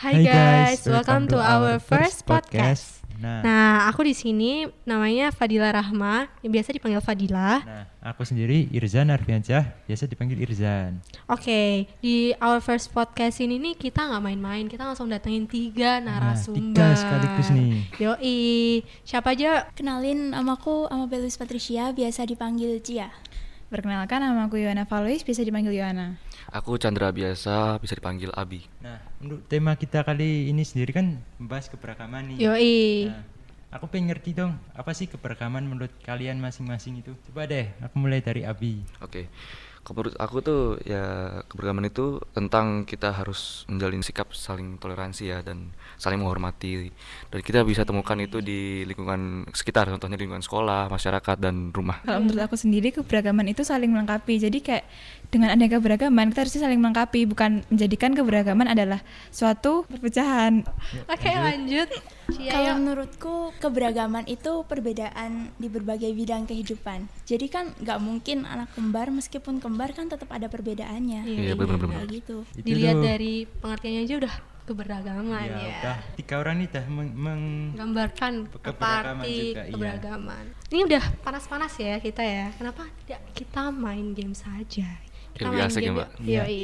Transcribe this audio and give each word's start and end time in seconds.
Hai 0.00 0.24
guys, 0.24 0.80
welcome 0.88 1.28
to 1.28 1.36
our 1.36 1.76
first 1.76 2.24
podcast. 2.24 3.04
Nah, 3.20 3.44
Nah, 3.44 3.72
aku 3.84 4.00
di 4.00 4.16
sini 4.16 4.64
namanya 4.88 5.28
Fadila 5.28 5.68
Rahma, 5.68 6.24
yang 6.40 6.56
biasa 6.56 6.72
dipanggil 6.72 7.04
Fadila. 7.04 7.60
nah, 7.60 7.84
aku 8.00 8.24
sendiri 8.24 8.64
Irzan 8.72 9.12
Arfiansyah, 9.12 9.84
biasa 9.84 10.08
dipanggil 10.08 10.40
Irzan. 10.40 11.04
Oke, 11.28 11.84
di 12.00 12.32
our 12.40 12.64
first 12.64 12.96
podcast 12.96 13.44
ini 13.44 13.60
nih 13.60 13.76
kita 13.76 14.08
nggak 14.08 14.24
main-main, 14.24 14.72
kita 14.72 14.88
langsung 14.88 15.12
datengin 15.12 15.44
tiga 15.44 16.00
Nah, 16.00 16.16
narasumber. 16.32 16.72
tiga 16.72 16.96
sekaligus 16.96 17.48
nih. 17.52 17.72
Yoi, 18.00 18.40
siapa 19.04 19.36
aja? 19.36 19.68
Kenalin, 19.76 20.32
namaku 20.32 20.88
Amabelus 20.88 21.36
Patricia, 21.36 21.92
biasa 21.92 22.24
dipanggil 22.24 22.80
Cia. 22.80 23.12
Perkenalkan 23.68 24.24
nama 24.24 24.48
aku 24.48 24.56
Yohana 24.56 24.88
Valois, 24.88 25.20
bisa 25.20 25.44
dipanggil 25.44 25.76
Yohana. 25.76 26.16
Aku 26.50 26.74
Chandra 26.82 27.14
biasa, 27.14 27.78
bisa 27.78 27.94
dipanggil 27.94 28.34
Abi. 28.34 28.66
Nah, 28.82 28.98
untuk 29.22 29.46
tema 29.46 29.78
kita 29.78 30.02
kali 30.02 30.50
ini 30.50 30.66
sendiri 30.66 30.90
kan 30.90 31.22
membahas 31.38 31.70
keberagaman 31.70 32.34
nih. 32.34 32.36
Yoi. 32.42 33.06
Nah, 33.06 33.22
aku 33.70 33.86
pengen 33.86 34.10
ngerti 34.10 34.34
dong, 34.34 34.58
apa 34.74 34.90
sih 34.90 35.06
keberagaman 35.06 35.62
menurut 35.62 35.94
kalian 36.02 36.42
masing-masing 36.42 37.06
itu? 37.06 37.14
Coba 37.30 37.46
deh, 37.46 37.70
aku 37.78 37.94
mulai 38.02 38.18
dari 38.18 38.42
Abi. 38.42 38.82
Oke. 38.98 39.30
Kalau 39.30 39.69
Menurut 39.80 40.14
aku 40.22 40.38
tuh 40.38 40.62
ya 40.86 41.40
keberagaman 41.50 41.90
itu 41.90 42.22
tentang 42.30 42.86
kita 42.86 43.10
harus 43.10 43.66
menjalin 43.66 44.04
sikap 44.06 44.30
saling 44.36 44.78
toleransi 44.78 45.34
ya 45.34 45.38
dan 45.42 45.74
saling 45.98 46.22
menghormati. 46.22 46.94
Dan 47.32 47.40
kita 47.42 47.66
bisa 47.66 47.82
temukan 47.82 48.14
itu 48.20 48.38
di 48.38 48.86
lingkungan 48.86 49.50
sekitar, 49.50 49.90
contohnya 49.90 50.14
di 50.14 50.24
lingkungan 50.28 50.46
sekolah, 50.46 50.86
masyarakat 50.86 51.36
dan 51.42 51.74
rumah. 51.74 52.06
Kalau 52.06 52.22
menurut 52.22 52.42
aku 52.46 52.54
sendiri 52.54 52.94
keberagaman 52.94 53.50
itu 53.50 53.66
saling 53.66 53.90
melengkapi. 53.90 54.38
Jadi 54.38 54.62
kayak 54.62 54.84
dengan 55.32 55.54
adanya 55.54 55.82
keberagaman 55.82 56.30
kita 56.30 56.46
harusnya 56.46 56.62
saling 56.70 56.78
melengkapi, 56.78 57.26
bukan 57.26 57.66
menjadikan 57.66 58.14
keberagaman 58.14 58.70
adalah 58.70 59.02
suatu 59.34 59.88
perpecahan. 59.90 60.62
Oke, 61.10 61.30
lanjut. 61.34 61.90
Cia, 62.30 62.48
Kalau 62.48 62.70
yuk. 62.70 62.78
menurutku 62.78 63.34
keberagaman 63.58 64.24
itu 64.24 64.62
perbedaan 64.64 65.30
di 65.54 65.66
berbagai 65.66 66.10
bidang 66.10 66.44
kehidupan. 66.44 67.10
Jadi 67.22 67.46
kan 67.46 67.74
nggak 67.76 67.98
mungkin 67.98 68.42
anak 68.44 68.70
kembar 68.72 69.10
meskipun 69.10 69.58
kembar 69.58 69.90
kan 69.90 70.06
tetap 70.06 70.28
ada 70.28 70.46
perbedaannya. 70.46 71.26
Iya, 71.26 71.54
benar-benar. 71.54 72.00
Kayak 72.00 72.10
gitu. 72.14 72.36
Itu 72.52 72.64
Dilihat 72.64 72.96
tuh. 72.96 73.04
dari 73.04 73.34
pengertiannya 73.44 74.00
aja 74.00 74.14
udah 74.16 74.34
keberagaman 74.62 75.42
ya, 75.42 75.58
ya. 75.58 75.78
udah 75.82 75.96
tiga 76.14 76.34
orang 76.38 76.62
nih 76.62 76.68
dah 76.70 76.84
meng, 76.86 77.10
meng- 77.10 77.74
gambarkan 77.74 78.46
Keberagaman 78.54 79.18
arti 79.18 79.34
juga, 79.50 79.60
iya. 79.60 79.72
keberagaman. 79.74 80.44
Ini 80.70 80.80
udah 80.86 81.04
panas-panas 81.20 81.74
ya 81.74 81.98
kita 81.98 82.22
ya. 82.22 82.46
Kenapa 82.54 82.86
tidak 83.02 83.20
kita 83.34 83.62
main 83.68 84.14
game 84.14 84.30
saja? 84.30 84.86
Kita 85.34 85.50
asik 85.58 85.82
ya, 85.82 85.84
game 85.84 85.96
Mbak. 85.96 86.08
yuk. 86.22 86.26
Yoi. 86.38 86.62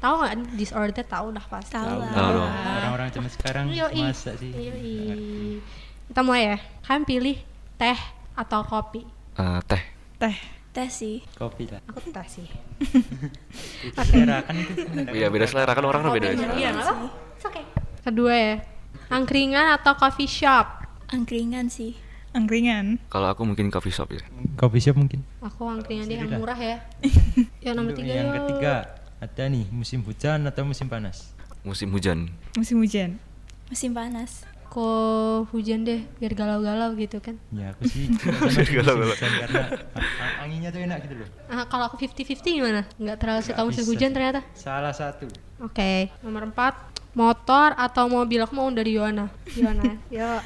Tahu 0.00 0.14
nggak 0.16 0.34
disorder 0.56 1.04
tahu 1.04 1.36
dah 1.36 1.44
pasti. 1.44 1.76
Tahu 1.76 2.00
lah. 2.00 2.08
Lah. 2.16 2.50
Orang-orang 2.80 3.08
zaman 3.12 3.30
sekarang 3.30 3.64
Yoi. 3.68 4.00
masa 4.00 4.32
sih? 4.40 4.48
Yoi. 4.48 5.60
Kita 6.08 6.24
mulai 6.24 6.56
ya. 6.56 6.58
Kalian 6.88 7.04
pilih 7.04 7.36
teh 7.76 7.98
atau 8.32 8.64
kopi? 8.64 9.04
Eh, 9.36 9.60
teh. 9.68 9.82
Teh. 10.16 10.36
Tes 10.72 10.88
sih. 10.88 11.20
Kopi 11.36 11.68
lah. 11.68 11.84
Aku 11.92 12.00
teh 12.00 12.26
sih. 12.32 12.48
Selera 14.08 14.40
kan 14.40 14.56
itu. 14.56 14.72
Iya, 15.12 15.28
beda 15.28 15.44
selera 15.44 15.76
kan 15.76 15.84
orang 15.84 16.08
beda. 16.08 16.32
Kopi 16.32 16.56
Iya, 16.56 16.70
okay. 17.44 17.64
Kedua 18.00 18.32
ya. 18.32 18.56
Angkringan 19.12 19.76
atau 19.76 19.98
coffee 20.00 20.30
shop? 20.30 20.80
Angkringan 21.12 21.68
sih. 21.68 21.92
Angkringan. 22.32 23.02
Kalau 23.12 23.28
aku 23.28 23.42
mungkin 23.44 23.68
coffee 23.68 23.92
shop 23.92 24.14
ya. 24.16 24.22
Kopi 24.56 24.80
shop 24.80 24.96
mungkin. 24.96 25.26
Aku 25.44 25.68
angkringan 25.68 26.08
deh 26.08 26.16
yang 26.22 26.30
murah 26.40 26.56
ya. 26.56 26.78
yang 27.66 27.74
nomor 27.76 27.92
tiga 27.92 28.12
yang 28.16 28.30
yuk. 28.30 28.36
ketiga 28.46 28.99
ada 29.20 29.44
nih 29.46 29.68
musim 29.70 30.00
hujan 30.00 30.40
atau 30.42 30.64
musim 30.64 30.86
panas. 30.86 31.32
Musim 31.60 31.92
hujan. 31.92 32.32
Musim 32.54 32.80
hujan. 32.80 33.20
Musim 33.68 33.92
panas. 33.92 34.48
Kok 34.66 35.50
hujan 35.50 35.82
deh 35.82 36.06
biar 36.16 36.32
galau-galau 36.32 36.94
gitu 36.94 37.18
kan. 37.18 37.34
Ya 37.50 37.74
aku 37.74 37.84
sih 37.84 38.06
musim 38.40 38.64
Galau-galau. 38.70 39.12
hujan 39.12 39.32
karena 39.36 39.62
anginnya 40.38 40.70
tuh 40.70 40.80
enak 40.80 40.98
gitu 41.04 41.14
loh. 41.18 41.28
Ah, 41.46 41.66
kalau 41.66 41.84
aku 41.84 41.98
50-50 41.98 42.40
gimana? 42.50 42.82
Nggak 42.96 43.16
terlalu 43.18 43.40
suka 43.42 43.60
musim 43.62 43.84
hujan 43.84 44.08
sih. 44.08 44.14
ternyata. 44.14 44.40
Salah 44.54 44.94
satu. 44.94 45.26
Oke, 45.60 46.08
nomor 46.22 46.48
4 46.48 46.56
motor 47.12 47.74
atau 47.74 48.06
mobil 48.06 48.38
aku 48.38 48.54
mau 48.54 48.70
dari 48.70 48.94
Yohana. 48.94 49.26
Yohana, 49.52 49.98
ya. 50.08 50.38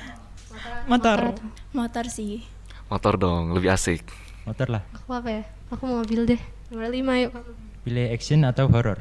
Motor. 0.89 1.19
atau- 1.31 1.51
Motor 1.71 2.05
sih. 2.09 2.43
Motor 2.87 3.15
dong, 3.17 3.53
lebih 3.53 3.71
asik. 3.71 4.03
Motor 4.45 4.67
lah. 4.71 4.83
Aku 4.95 5.11
apa 5.11 5.29
ya? 5.31 5.43
Aku 5.69 5.85
mobil 5.85 6.25
deh. 6.27 6.41
Nomor 6.73 6.89
5 6.89 7.23
yuk. 7.23 7.33
Pilih 7.85 8.09
action 8.17 8.49
atau 8.49 8.65
horror? 8.73 8.97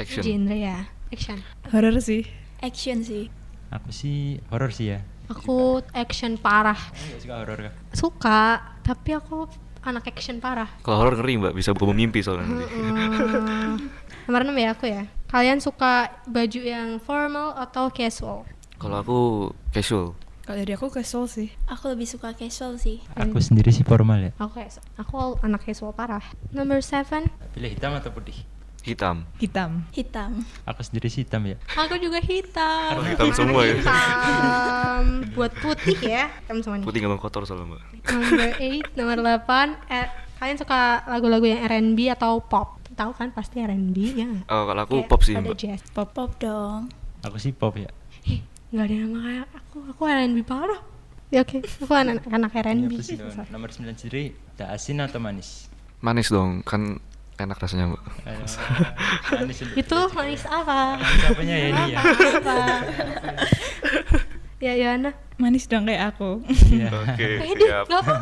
Action. 0.00 0.24
Genre 0.24 0.56
ya. 0.56 0.88
Action. 1.12 1.44
Horor 1.68 2.00
sih. 2.00 2.24
Action 2.64 3.04
sih. 3.04 3.28
Aku 3.68 3.92
sih 3.92 4.40
horror 4.48 4.72
sih 4.72 4.96
ya. 4.96 5.04
Aku 5.28 5.84
action 5.92 6.40
parah. 6.40 6.80
Suka 7.20 7.44
horror 7.44 7.58
kah? 7.68 7.74
Suka, 7.92 8.42
tapi 8.80 9.12
aku 9.12 9.44
anak 9.84 10.08
action 10.08 10.40
parah. 10.40 10.64
Kalau 10.80 11.04
horor 11.04 11.20
ngeri 11.20 11.44
mbak, 11.44 11.52
bisa 11.52 11.76
bawa 11.76 11.92
mimpi 11.92 12.24
soalnya 12.24 12.48
nanti. 12.48 12.66
Hmm. 12.72 13.76
Nomor 14.24 14.42
6 14.48 14.64
ya 14.64 14.68
aku 14.72 14.84
ya. 14.88 15.02
Kalian 15.28 15.60
suka 15.60 16.24
baju 16.24 16.60
yang 16.64 16.88
formal 17.04 17.52
atau 17.52 17.92
casual? 17.92 18.48
Kalau 18.80 18.96
aku 18.96 19.20
casual. 19.76 20.16
Kalau 20.48 20.56
dari 20.56 20.72
aku 20.72 20.88
casual 20.88 21.28
sih. 21.28 21.52
Aku 21.68 21.92
lebih 21.92 22.08
suka 22.08 22.32
casual 22.32 22.80
sih. 22.80 23.04
Aku 23.12 23.44
sendiri 23.44 23.68
sih 23.70 23.84
formal 23.84 24.24
ya. 24.24 24.32
Aku 24.40 24.56
casual. 24.56 24.84
Aku 24.96 25.16
anak 25.44 25.68
casual 25.68 25.92
parah. 25.92 26.24
Nomor 26.50 26.80
7 26.80 27.28
Pilih 27.52 27.70
hitam 27.70 27.92
atau 27.92 28.10
putih? 28.10 28.36
Hitam. 28.82 29.22
Hitam. 29.38 29.86
Hitam. 29.94 30.42
Aku 30.66 30.82
sendiri 30.82 31.06
sih 31.06 31.22
hitam 31.22 31.46
ya. 31.46 31.54
Aku 31.78 31.94
juga 31.96 32.18
hitam. 32.18 32.98
Karena 32.98 33.08
hitam 33.14 33.30
semua 33.30 33.62
ya. 33.62 33.78
Hitam. 33.78 35.04
Buat 35.32 35.52
putih 35.60 35.98
ya. 36.02 36.26
Hitam 36.42 36.58
semuanya. 36.60 36.82
Putih 36.82 36.98
nggak 36.98 37.12
mau 37.12 37.20
kotor 37.20 37.46
soalnya 37.46 37.76
mbak. 37.76 37.82
Nomor 38.10 38.30
8, 38.58 38.98
nomor 38.98 39.18
8. 39.22 39.78
Eh, 39.86 40.06
kalian 40.36 40.56
suka 40.58 40.80
lagu-lagu 41.06 41.46
yang 41.46 41.62
R&B 41.62 42.10
atau 42.10 42.42
pop? 42.42 42.82
Tahu 42.92 43.14
kan 43.14 43.30
pasti 43.30 43.62
R&B 43.62 43.96
ya. 44.12 44.28
Oh, 44.50 44.66
kalau 44.66 44.82
aku 44.82 44.96
Kayak 44.98 45.08
pop 45.08 45.20
sih 45.22 45.34
ada 45.38 45.46
mbak. 45.46 45.56
jazz. 45.56 45.80
Pop. 45.94 46.08
Pop 46.10 46.30
dong. 46.36 46.90
Aku 47.22 47.38
sih 47.38 47.54
pop 47.54 47.78
ya. 47.78 47.86
Ih, 48.26 48.42
nggak 48.74 48.82
ada 48.82 48.94
nama 48.98 49.18
kayak 49.22 49.46
aku. 49.54 49.78
Aku 49.94 50.02
R&B 50.02 50.42
parah. 50.42 50.80
Ya 51.30 51.40
oke, 51.40 51.62
aku 51.62 51.92
anak 51.94 52.26
anak 52.26 52.50
R&B. 52.50 52.92
Nomor 53.48 53.70
9 53.70 53.94
sendiri 53.94 54.34
ada 54.58 54.74
asin 54.74 55.00
atau 55.00 55.16
manis? 55.16 55.70
Manis 56.02 56.28
dong, 56.28 56.60
kan 56.60 56.98
enak 57.40 57.56
rasanya 57.58 57.92
mbak. 57.92 58.02
Ayo, 58.28 58.44
manis 59.40 59.58
untuk 59.64 59.76
Itu 59.76 59.98
manis 60.12 60.44
apa? 60.44 61.00
Manis 61.00 61.24
apanya 61.26 61.54
ya 61.56 61.66
ini 61.68 61.82
ya? 61.92 61.98
Apa? 62.38 62.56
ya 64.62 64.72
Yana. 64.78 65.10
Manis 65.40 65.64
dong 65.66 65.88
kayak 65.88 66.14
aku. 66.14 66.44
Iya. 66.70 66.88
Oke, 66.92 67.26
Pede, 67.40 67.66
nggak 67.66 67.88
apa-apa. 67.88 68.16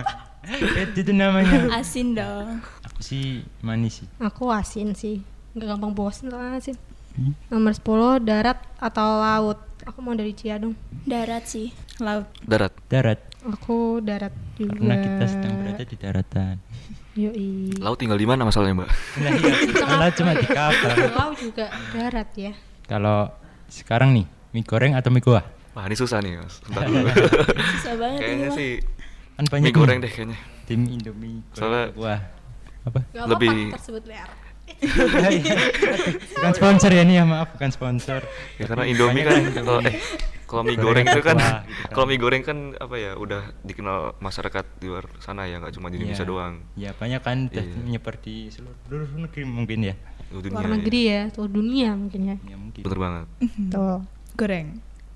Itu 0.97 1.13
namanya. 1.13 1.69
Asin 1.77 2.17
dong. 2.17 2.65
Aku 2.87 3.01
sih 3.05 3.45
manis 3.61 4.01
sih. 4.01 4.09
Aku 4.23 4.49
asin 4.49 4.97
sih. 4.97 5.21
Nggak 5.53 5.77
gampang 5.77 5.93
bosen 5.93 6.33
soalnya 6.33 6.57
asin. 6.57 6.77
Nomor 7.53 7.75
10, 7.77 8.25
darat 8.25 8.59
atau 8.81 9.21
laut? 9.21 9.59
Aku 9.85 10.01
mau 10.01 10.17
dari 10.17 10.33
Cia 10.33 10.57
dong. 10.57 10.73
Darat 11.05 11.45
sih. 11.45 11.75
Laut. 12.01 12.31
Darat. 12.41 12.73
Darat. 12.89 13.21
Aku 13.41 14.01
darat 14.05 14.33
juga. 14.57 14.77
Karena 14.77 14.97
kita 15.01 15.25
sedang 15.29 15.55
berada 15.61 15.85
di 15.85 15.97
daratan. 15.97 16.55
Yoi. 17.13 17.75
Laut 17.79 17.99
tinggal 17.99 18.15
di 18.15 18.23
mana 18.23 18.47
masalahnya 18.47 18.75
mbak? 18.77 18.91
Nah, 19.19 19.31
iya. 19.35 20.09
Cuma 20.19 20.31
di 20.33 20.47
kapal. 20.47 20.95
Laut 21.11 21.37
juga 21.37 21.67
darat 21.91 22.31
ya. 22.33 22.53
Kalau 22.87 23.35
sekarang 23.67 24.15
nih, 24.15 24.25
mie 24.51 24.63
goreng 24.63 24.95
atau 24.95 25.11
mie 25.11 25.19
kuah? 25.19 25.43
Wah 25.71 25.85
ini 25.85 25.95
susah 25.95 26.19
nih 26.19 26.39
mas. 26.39 26.63
Susah 27.75 27.95
banget 28.01 28.19
ini 28.19 28.25
kayaknya 28.25 28.49
mah. 28.49 28.57
sih 28.57 28.71
Kan 29.35 29.45
banyak 29.47 29.65
mie 29.65 29.75
goreng 29.75 29.99
nih. 29.99 30.05
deh 30.05 30.13
kayaknya. 30.13 30.39
Tim 30.65 30.81
Indomie 30.87 31.43
goreng 31.45 31.57
Soalnya- 31.57 31.91
kuah. 31.93 32.21
Apa? 32.81 33.01
Gak 33.07 33.27
Lebih- 33.27 33.71
tersebut 33.75 34.03
liar. 34.07 34.31
Bukan 34.81 36.53
sponsor 36.53 36.91
ya 36.91 37.03
nih 37.03 37.17
ya 37.17 37.25
maaf 37.25 37.49
bukan 37.55 37.71
sponsor. 37.71 38.21
Ya 38.57 38.65
karena 38.65 38.85
Indomie 38.85 39.23
kan 39.23 39.41
kalau 39.55 39.81
eh 39.83 39.97
kalau 40.45 40.67
mie 40.67 40.75
goreng 40.75 41.07
itu 41.07 41.23
kan 41.23 41.39
gitu 41.39 41.47
kan. 41.47 41.63
kalau 41.89 42.07
mie 42.07 42.19
goreng 42.19 42.43
kan 42.43 42.59
apa 42.75 42.97
ya 42.97 43.15
udah 43.15 43.55
dikenal 43.63 44.19
masyarakat 44.19 44.65
di 44.77 44.87
luar 44.87 45.07
sana 45.19 45.47
ya 45.47 45.63
nggak 45.63 45.73
cuma 45.73 45.87
di 45.89 45.97
Indonesia 45.97 46.21
Iya. 46.21 46.27
doang. 46.27 46.55
Ya 46.75 46.91
banyak 46.93 47.21
kan 47.21 47.39
udah 47.47 47.63
Iya. 47.63 47.77
menyebar 47.79 48.15
di 48.19 48.51
seluruh, 48.51 49.07
negeri 49.17 49.43
mungkin 49.45 49.79
ya. 49.85 49.95
Seluruh 50.27 50.43
dunia 50.43 50.57
Luar 50.57 50.67
ya. 50.67 50.73
negeri 50.75 51.01
ya, 51.05 51.21
seluruh 51.31 51.53
dunia 51.53 51.89
mungkin 51.95 52.21
ya. 52.25 52.37
Ya 52.43 52.57
mungkin. 52.57 52.83
Bener 52.83 52.99
banget. 52.99 53.25
Tuh, 53.71 53.99
Goreng. 54.35 54.69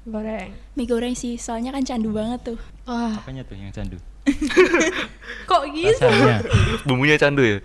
goreng. 0.05 0.49
Mie 0.75 0.85
goreng 0.85 1.15
sih, 1.15 1.35
soalnya 1.35 1.73
kan 1.73 1.83
candu 1.83 2.12
banget 2.12 2.38
tuh. 2.44 2.59
Wah, 2.85 3.17
Apanya 3.17 3.41
tuh 3.43 3.56
yang 3.56 3.73
candu? 3.73 3.97
kok 5.50 5.62
gitu? 5.71 5.97
Rasanya. 5.99 6.44
Bumbunya 6.85 7.17
candu 7.17 7.43
ya. 7.43 7.59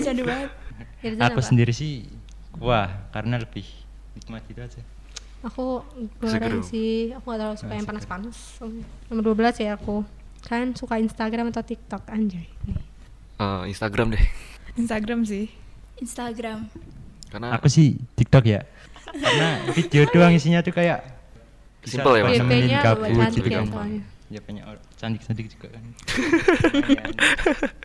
candu 0.00 0.24
banget. 0.24 0.50
Aku 0.98 1.38
apa? 1.38 1.40
sendiri 1.40 1.70
sih 1.70 2.06
kuah 2.52 3.06
karena 3.10 3.38
lebih 3.38 3.62
nikmat 4.14 4.42
gitu 4.46 4.60
aja. 4.60 4.82
Aku 5.38 5.86
goreng 6.18 6.66
sih, 6.66 7.14
aku 7.14 7.30
gak 7.30 7.38
terlalu 7.38 7.56
suka 7.56 7.70
Ah, 7.70 7.76
yang 7.78 7.86
panas-panas. 7.86 8.38
Nomor 9.06 9.22
12 9.32 9.62
ya 9.62 9.78
aku. 9.78 10.02
Kan 10.42 10.74
suka 10.74 10.98
Instagram 10.98 11.54
atau 11.54 11.62
TikTok 11.62 12.02
anjay. 12.10 12.50
Eh, 13.38 13.62
Instagram 13.70 14.10
deh. 14.10 14.24
Instagram 14.74 15.22
sih. 15.22 15.46
Instagram. 16.02 16.66
Karena 17.30 17.54
Aku 17.54 17.70
sih 17.70 18.02
TikTok 18.14 18.44
ya. 18.44 18.66
Karena 19.06 19.62
video 19.70 20.02
doang 20.10 20.34
isinya 20.34 20.58
tuh 20.58 20.74
kayak 20.74 21.06
Simple 21.86 22.18
ya, 22.18 22.22
Mas? 22.26 22.36
nemenin 22.36 22.74
gabut 22.76 23.06
cantik 23.08 23.38
gitu 23.38 23.48
ya 23.48 23.62
soalnya. 23.64 24.02
Ya 24.28 24.40
banyak 24.42 24.64
or- 24.66 24.82
cantik-cantik 24.98 25.46
juga 25.48 25.66
kan. 25.72 25.82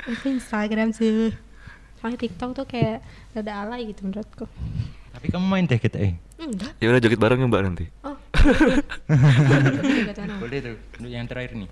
Itu 0.10 0.26
Instagram 0.28 0.90
sih. 0.92 1.32
Soalnya 2.04 2.20
TikTok 2.20 2.52
tuh 2.52 2.68
kayak 2.68 3.00
rada 3.32 3.64
alay 3.64 3.88
gitu 3.88 4.04
menurutku. 4.04 4.44
Tapi 5.16 5.32
kamu 5.32 5.48
main 5.48 5.64
deh 5.64 5.80
kita 5.80 6.04
eh. 6.04 6.20
Enggak. 6.36 6.76
Ya 6.84 6.92
udah 6.92 7.00
joget 7.00 7.16
bareng 7.16 7.40
ya 7.40 7.48
Mbak 7.48 7.62
nanti. 7.64 7.86
Oh. 8.04 8.20
Boleh 10.44 10.60
tuh. 10.60 10.76
Untuk 11.00 11.08
yang 11.08 11.24
terakhir 11.32 11.56
nih. 11.56 11.72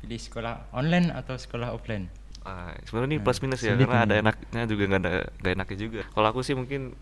Pilih 0.00 0.16
sekolah 0.16 0.72
online 0.72 1.12
atau 1.12 1.36
sekolah 1.36 1.76
offline? 1.76 2.08
Ah, 2.40 2.72
sebenarnya 2.88 3.08
ini 3.12 3.16
Nah, 3.20 3.24
plus 3.28 3.38
minus 3.44 3.60
ya 3.60 3.76
karena 3.76 4.08
ada 4.08 4.14
enaknya 4.16 4.64
juga 4.64 4.82
nggak 4.88 5.00
ada 5.04 5.12
nggak 5.44 5.52
enaknya 5.60 5.76
juga. 5.76 6.00
Kalau 6.08 6.26
aku 6.32 6.40
sih 6.40 6.56
mungkin 6.56 6.96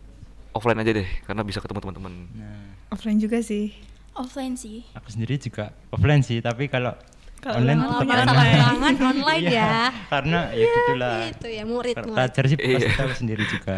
offline 0.51 0.83
aja 0.83 0.91
deh 0.99 1.09
karena 1.31 1.47
bisa 1.47 1.63
ketemu 1.63 1.79
teman-teman. 1.79 2.27
Nah, 2.35 2.75
Offline 2.91 3.23
juga 3.23 3.39
sih. 3.39 3.71
Offline 4.19 4.59
sih. 4.59 4.83
aku 4.99 5.15
sendiri 5.15 5.39
juga 5.39 5.71
offline 5.95 6.27
sih, 6.27 6.43
tapi 6.43 6.67
Kalau 6.67 6.99
online 7.53 7.81
online 7.85 8.21
tetap 8.25 8.35
punya 8.41 8.65
online. 9.05 9.43
Iya, 9.45 9.53
ya. 9.53 9.77
Karena 10.09 10.39
ya 10.57 10.65
gitulah. 10.65 11.17
Itu 11.29 11.49
ya 11.53 11.65
murid. 11.69 11.95
Pelajar 12.01 12.43
sih 12.49 12.57
pasti 12.57 12.73
Iya. 12.81 12.89
tahu 12.97 13.11
sendiri 13.13 13.45
juga. 13.45 13.77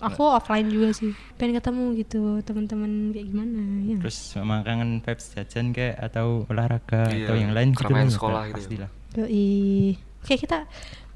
Aku 0.00 0.24
offline 0.24 0.66
juga 0.66 0.96
sih. 0.96 1.12
Pengen 1.36 1.60
ketemu 1.60 1.84
gitu 2.00 2.22
teman-teman 2.40 3.12
kayak 3.12 3.26
gimana 3.28 3.62
ya. 3.84 3.96
Terus 4.00 4.16
sama 4.16 4.64
kangen 4.64 5.04
vibes 5.04 5.26
jajan 5.36 5.76
kayak 5.76 6.00
atau 6.00 6.48
olahraga 6.48 7.12
Iya, 7.12 7.28
atau 7.28 7.34
yang 7.36 7.52
lain 7.52 7.76
gitu 7.76 7.92
kan, 7.92 8.08
sekolah 8.08 8.42
gitu 8.48 8.56
pastilah. 8.56 8.90
Yoi. 9.20 10.00
Oke 10.24 10.34
kita 10.40 10.64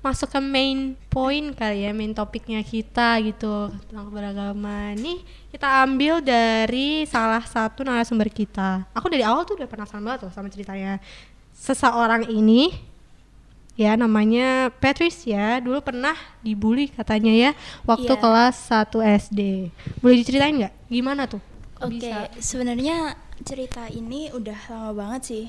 masuk 0.04 0.28
ke 0.28 0.40
main 0.44 1.00
point 1.08 1.56
kali 1.56 1.88
ya, 1.88 1.96
main 1.96 2.12
topiknya 2.12 2.60
kita 2.60 3.24
gitu 3.24 3.72
tentang 3.88 4.12
keberagaman. 4.12 5.00
Nih 5.00 5.24
kita 5.48 5.80
ambil 5.88 6.20
dari 6.20 7.08
salah 7.08 7.40
satu 7.40 7.88
narasumber 7.88 8.28
kita. 8.28 8.84
Aku 8.92 9.08
dari 9.08 9.24
awal 9.24 9.48
tuh 9.48 9.56
udah 9.56 9.64
penasaran 9.64 10.04
banget 10.04 10.28
tuh 10.28 10.32
sama 10.36 10.52
ceritanya. 10.52 11.00
Seseorang 11.64 12.28
ini 12.28 12.76
ya 13.74 13.96
namanya 13.96 14.68
Patricia 14.70 15.58
dulu 15.58 15.80
pernah 15.80 16.12
dibully 16.44 16.92
katanya 16.92 17.32
ya 17.32 17.50
waktu 17.88 18.12
Iya. 18.12 18.20
kelas 18.20 18.54
1 18.68 19.00
SD. 19.00 19.40
Boleh 19.98 20.16
diceritain 20.20 20.52
nggak 20.60 20.74
gimana 20.86 21.24
tuh? 21.24 21.40
Oke, 21.80 21.96
bisa? 21.98 22.28
sebenarnya 22.38 23.16
cerita 23.42 23.88
ini 23.88 24.28
udah 24.30 24.58
lama 24.68 24.92
banget 24.94 25.22
sih. 25.24 25.44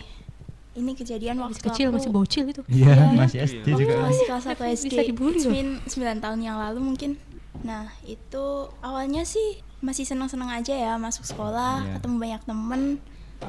Ini 0.76 0.92
kejadian 0.92 1.40
waktu 1.40 1.56
Masih 1.60 1.68
kecil, 1.68 1.88
aku 1.88 1.96
masih 2.00 2.12
bocil 2.12 2.46
itu. 2.48 2.62
Iya, 2.68 2.92
Iya. 2.96 3.06
masih 3.12 3.38
SD 3.44 3.68
juga. 3.76 3.96
masih 4.04 4.24
kelas 4.26 4.44
1 4.46 4.64
Bisa 4.72 4.88
SD. 4.88 4.94
dibully 5.08 5.36
It's 5.36 5.48
loh. 5.48 5.52
been 5.52 5.70
9 5.84 6.20
tahun 6.20 6.40
yang 6.40 6.58
lalu 6.60 6.80
mungkin. 6.82 7.12
Nah, 7.60 7.92
itu 8.04 8.44
awalnya 8.80 9.24
sih 9.24 9.60
masih 9.80 10.04
senang-senang 10.04 10.48
aja 10.50 10.72
ya 10.72 10.96
masuk 10.96 11.24
sekolah, 11.24 11.84
Iya. 11.84 11.92
ketemu 12.00 12.16
banyak 12.18 12.42
temen, 12.44 12.82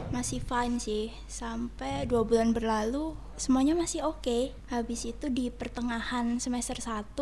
masih 0.08 0.38
fine 0.38 0.76
sih. 0.76 1.04
Sampai 1.26 2.04
dua 2.04 2.22
bulan 2.22 2.50
berlalu, 2.50 3.12
semuanya 3.36 3.74
masih 3.74 4.02
oke. 4.02 4.52
Habis 4.66 5.06
itu 5.06 5.26
di 5.28 5.48
pertengahan 5.48 6.36
semester 6.36 6.76
1, 6.76 7.14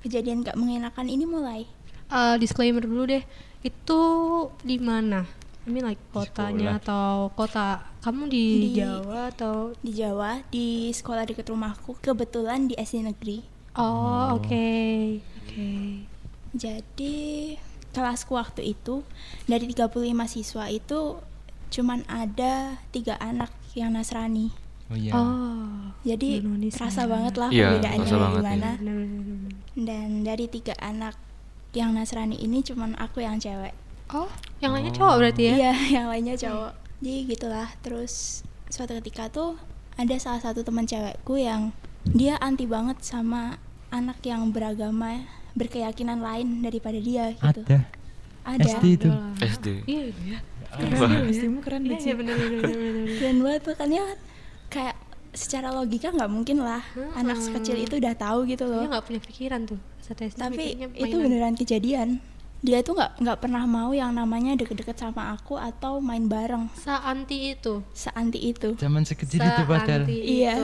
kejadian 0.00 0.42
gak 0.42 0.56
mengenakan 0.56 1.06
ini 1.06 1.24
mulai. 1.24 1.62
Eh, 2.08 2.36
disclaimer 2.36 2.80
dulu 2.80 3.04
deh 3.06 3.20
itu 3.60 4.00
di 4.62 4.78
mana 4.78 5.28
I 5.62 5.68
mean 5.68 5.84
like 5.84 6.00
kotanya 6.08 6.80
sekolah. 6.80 6.80
atau 6.80 7.08
kota 7.34 7.66
kamu 8.00 8.22
di, 8.26 8.44
Di- 8.72 8.80
Jawa 8.80 9.28
atau 9.28 9.76
Di 9.78 9.92
Jawa, 9.92 10.40
di 10.48 10.88
sekolah 10.88 11.28
dekat 11.28 11.44
rumahku, 11.46 12.00
kebetulan 12.00 12.64
di 12.64 12.72
SD 12.74 13.04
negeri. 13.04 13.44
oh 13.76 14.40
oke 14.40 14.68
oke 15.20 15.68
Jadi 16.56 17.16
kelasku 17.90 18.32
waktu 18.32 18.72
itu 18.72 19.04
dari 19.44 19.68
35 19.68 19.92
siswa 20.26 20.64
itu 20.72 21.20
cuman 21.68 22.04
ada 22.08 22.80
tiga 22.90 23.16
anak 23.20 23.52
yang 23.76 23.94
Nasrani. 23.94 24.50
Oh 24.88 24.96
iya. 24.96 25.12
oh 25.12 25.92
Jadi 26.00 26.40
Indonesia. 26.40 26.80
terasa 26.80 27.04
banget 27.04 27.34
lah 27.36 27.52
Iya, 27.52 27.76
perbedaannya 27.76 28.08
gimana. 28.08 28.70
Bener. 28.80 28.98
Dan 29.76 30.08
dari 30.24 30.48
tiga 30.48 30.72
anak 30.80 31.14
yang 31.76 31.92
Nasrani 31.92 32.40
ini 32.40 32.64
cuman 32.64 32.96
aku 32.96 33.20
yang 33.20 33.36
cewek. 33.36 33.76
oh 34.08 34.24
yang 34.64 34.72
lainnya 34.72 34.88
cowok 34.96 35.20
berarti 35.20 35.42
ya 35.44 35.54
Iya, 35.60 35.72
yang 36.00 36.06
lainnya 36.08 36.34
cowok. 36.34 36.72
Jadi 37.04 37.16
gitulah. 37.28 37.68
Terus 37.84 38.40
suatu 38.72 38.96
ketika 38.98 39.28
tuh 39.28 39.60
ada 40.00 40.16
salah 40.16 40.40
satu 40.40 40.64
teman 40.64 40.88
cewekku 40.88 41.36
yang 41.36 41.76
dia 42.08 42.40
anti 42.40 42.64
banget 42.64 43.04
sama 43.04 43.60
anak 43.92 44.24
yang 44.24 44.48
beragama 44.48 45.28
berkeyakinan 45.52 46.24
lain 46.24 46.64
daripada 46.64 46.96
dia 46.96 47.36
gitu. 47.36 47.60
Ada. 47.66 47.84
Ada. 48.48 48.64
SD 48.80 48.84
itu. 48.96 49.10
SD. 49.44 49.66
iya 49.84 50.02
itu 50.08 50.22
ya 50.24 50.38
keren 50.68 50.88
iya 50.88 50.98
banget 51.00 51.20
iya 51.20 51.32
sih. 51.32 51.48
bener 52.16 52.34
bener 52.36 52.50
bener, 52.60 52.60
bener, 52.62 52.92
bener. 52.96 53.16
Dan 53.20 53.34
buat 53.40 53.62
makanya 53.64 54.04
kayak 54.68 54.96
secara 55.32 55.68
logika 55.70 56.08
nggak 56.10 56.30
mungkin 56.32 56.64
lah 56.64 56.80
anak 57.14 57.38
sekecil 57.38 57.76
itu 57.76 58.00
udah 58.00 58.14
tahu 58.16 58.48
gitu 58.48 58.64
dia 58.64 58.80
loh. 58.80 58.88
nggak 58.88 59.04
punya 59.04 59.20
pikiran 59.20 59.60
tuh 59.68 59.78
satu 60.00 60.24
SD 60.24 60.38
Tapi 60.40 60.64
itu 60.96 61.16
beneran 61.20 61.54
kejadian. 61.54 62.08
Dia 62.58 62.82
tuh 62.82 62.98
nggak 62.98 63.22
nggak 63.22 63.38
pernah 63.38 63.62
mau 63.70 63.94
yang 63.94 64.10
namanya 64.10 64.58
deket-deket 64.58 64.98
sama 64.98 65.30
aku 65.30 65.54
atau 65.54 66.02
main 66.02 66.26
bareng 66.26 66.66
seanti 66.74 67.54
itu 67.54 67.84
seanti 67.94 68.50
itu. 68.50 68.74
Zaman 68.74 69.06
sekecil 69.06 69.38
itu 69.38 69.62
padahal. 69.62 70.08
Iya. 70.10 70.58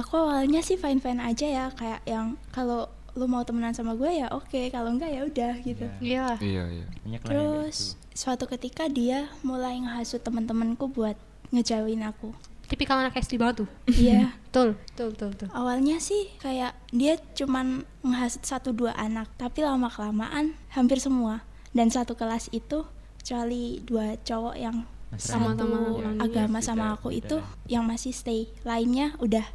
Aku 0.00 0.16
awalnya 0.16 0.64
sih 0.64 0.80
fine 0.80 1.02
fine 1.02 1.20
aja 1.20 1.44
ya 1.44 1.64
kayak 1.76 2.00
yang 2.08 2.40
kalau 2.54 2.88
lu 3.18 3.26
mau 3.26 3.42
temenan 3.42 3.74
sama 3.74 3.92
gue 3.92 4.06
ya 4.14 4.30
oke 4.30 4.70
kalau 4.70 4.94
enggak 4.94 5.10
ya 5.10 5.22
udah 5.24 5.52
gitu. 5.60 5.84
iya 5.98 6.38
Iya, 6.38 6.62
iya. 6.70 6.86
Kayak 7.18 7.26
Terus 7.26 7.76
gitu. 7.92 8.16
suatu 8.16 8.46
ketika 8.46 8.86
dia 8.86 9.26
mulai 9.42 9.74
ngehasut 9.76 10.22
teman-temanku 10.22 10.86
buat 10.86 11.18
ngejauhin 11.50 12.06
aku. 12.06 12.30
tipikal 12.68 13.00
anak 13.00 13.16
SD 13.16 13.36
banget 13.36 13.64
tuh 13.64 13.68
Iya. 13.90 14.30
betul 14.46 14.76
betul 14.92 15.08
betul, 15.10 15.28
betul. 15.34 15.48
Awalnya 15.50 15.98
sih 15.98 16.30
kayak 16.38 16.78
dia 16.90 17.18
cuman 17.34 17.82
menghasut 18.00 18.44
satu 18.44 18.70
dua 18.70 18.92
anak, 18.94 19.26
tapi 19.34 19.60
lama 19.60 19.88
kelamaan 19.88 20.54
hampir 20.70 20.96
semua. 20.98 21.42
Dan 21.72 21.88
satu 21.88 22.12
kelas 22.12 22.48
itu 22.50 22.84
kecuali 23.18 23.80
dua 23.82 24.16
cowok 24.18 24.54
yang 24.54 24.84
Nasrani. 25.08 25.56
satu 25.56 25.66
agama 26.20 26.58
sama 26.60 26.92
aku 26.92 27.08
itu 27.10 27.40
yang 27.66 27.82
masih 27.82 28.12
stay. 28.12 28.52
Lainnya 28.62 29.16
udah 29.18 29.48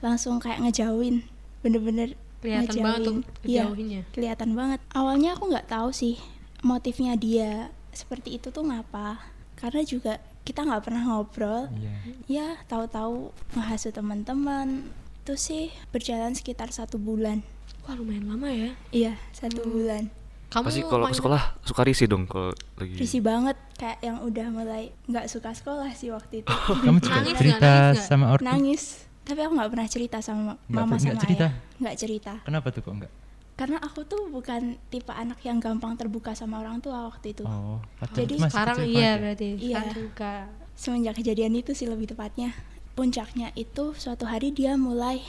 langsung 0.00 0.36
kayak 0.36 0.60
ngejauhin, 0.62 1.24
bener-bener 1.60 2.16
kelihatan 2.46 2.76
banget 2.80 3.00
tuh 3.02 3.14
Iya, 3.42 3.62
ngejauhinnya 3.64 4.00
kelihatan 4.10 4.50
banget. 4.52 4.80
Awalnya 4.90 5.30
aku 5.32 5.44
nggak 5.48 5.66
tahu 5.66 5.88
sih 5.90 6.14
motifnya 6.60 7.14
dia 7.14 7.50
seperti 7.90 8.34
itu 8.34 8.48
tuh 8.48 8.62
ngapa. 8.62 9.18
Karena 9.54 9.82
juga 9.82 10.14
kita 10.42 10.62
nggak 10.62 10.82
pernah 10.82 11.02
ngobrol, 11.04 11.66
Iya. 11.74 11.96
ya 12.28 12.46
tahu-tahu 12.64 13.28
ngehasut 13.52 13.90
teman-teman 13.90 14.86
itu 15.20 15.34
sih 15.34 15.64
berjalan 15.90 16.32
sekitar 16.32 16.70
satu 16.70 16.96
bulan 16.96 17.42
wah 17.82 17.94
lumayan 17.94 18.26
lama 18.28 18.46
ya 18.46 18.70
iya 18.92 19.12
satu 19.32 19.58
Hmm. 19.58 19.72
bulan 19.72 20.02
kamu 20.46 20.64
Pasti 20.64 20.82
kalau 20.84 21.04
ke 21.04 21.14
sekolah 21.14 21.42
suka 21.60 21.82
risih 21.82 22.06
dong 22.06 22.24
kalau 22.24 22.54
lagi. 22.76 22.94
risih 22.94 23.18
banget 23.18 23.58
kayak 23.74 23.98
yang 24.00 24.22
udah 24.22 24.46
mulai 24.48 24.94
nggak 25.04 25.26
suka 25.26 25.50
sekolah 25.50 25.90
sih 25.92 26.10
waktu 26.10 26.40
itu 26.40 26.46
Kamu 26.46 26.98
Nangis 27.00 27.34
cerita 27.34 27.58
Nangis 27.58 27.90
nggak? 27.92 28.06
sama 28.06 28.24
ortu? 28.30 28.44
nangis 28.44 28.82
tapi 29.26 29.40
aku 29.40 29.52
nggak 29.52 29.68
pernah 29.68 29.88
cerita 29.88 30.18
sama 30.20 30.54
Nggak 30.64 30.70
mama 30.78 30.86
per- 30.88 30.96
sama 30.96 31.10
nggak 31.10 31.20
cerita? 31.20 31.44
ayah. 31.44 31.52
Nggak 31.76 31.96
cerita. 31.98 32.32
Kenapa 32.42 32.66
tuh 32.70 32.80
kok 32.80 32.94
enggak? 32.94 33.14
karena 33.56 33.80
aku 33.80 34.04
tuh 34.04 34.28
bukan 34.28 34.76
tipe 34.86 35.08
anak 35.10 35.40
yang 35.40 35.56
gampang 35.56 35.96
terbuka 35.96 36.30
sama 36.30 36.60
orang 36.60 36.76
tua 36.76 37.08
waktu 37.08 37.32
itu. 37.32 37.40
Oh, 37.42 37.80
padahal 37.96 38.16
Jadi 38.20 38.34
sekarang 38.38 38.76
kecil 38.78 38.92
iya 38.92 39.00
ya? 39.00 39.12
berarti 39.16 39.48
Iya. 39.56 39.80
juga 39.90 40.32
semenjak 40.74 41.14
kejadian 41.16 41.56
itu 41.56 41.72
sih 41.72 41.88
lebih 41.88 42.04
tepatnya. 42.06 42.52
Puncaknya 42.92 43.56
itu 43.56 43.92
suatu 43.94 44.24
hari 44.24 44.52
dia 44.52 44.76
mulai 44.76 45.24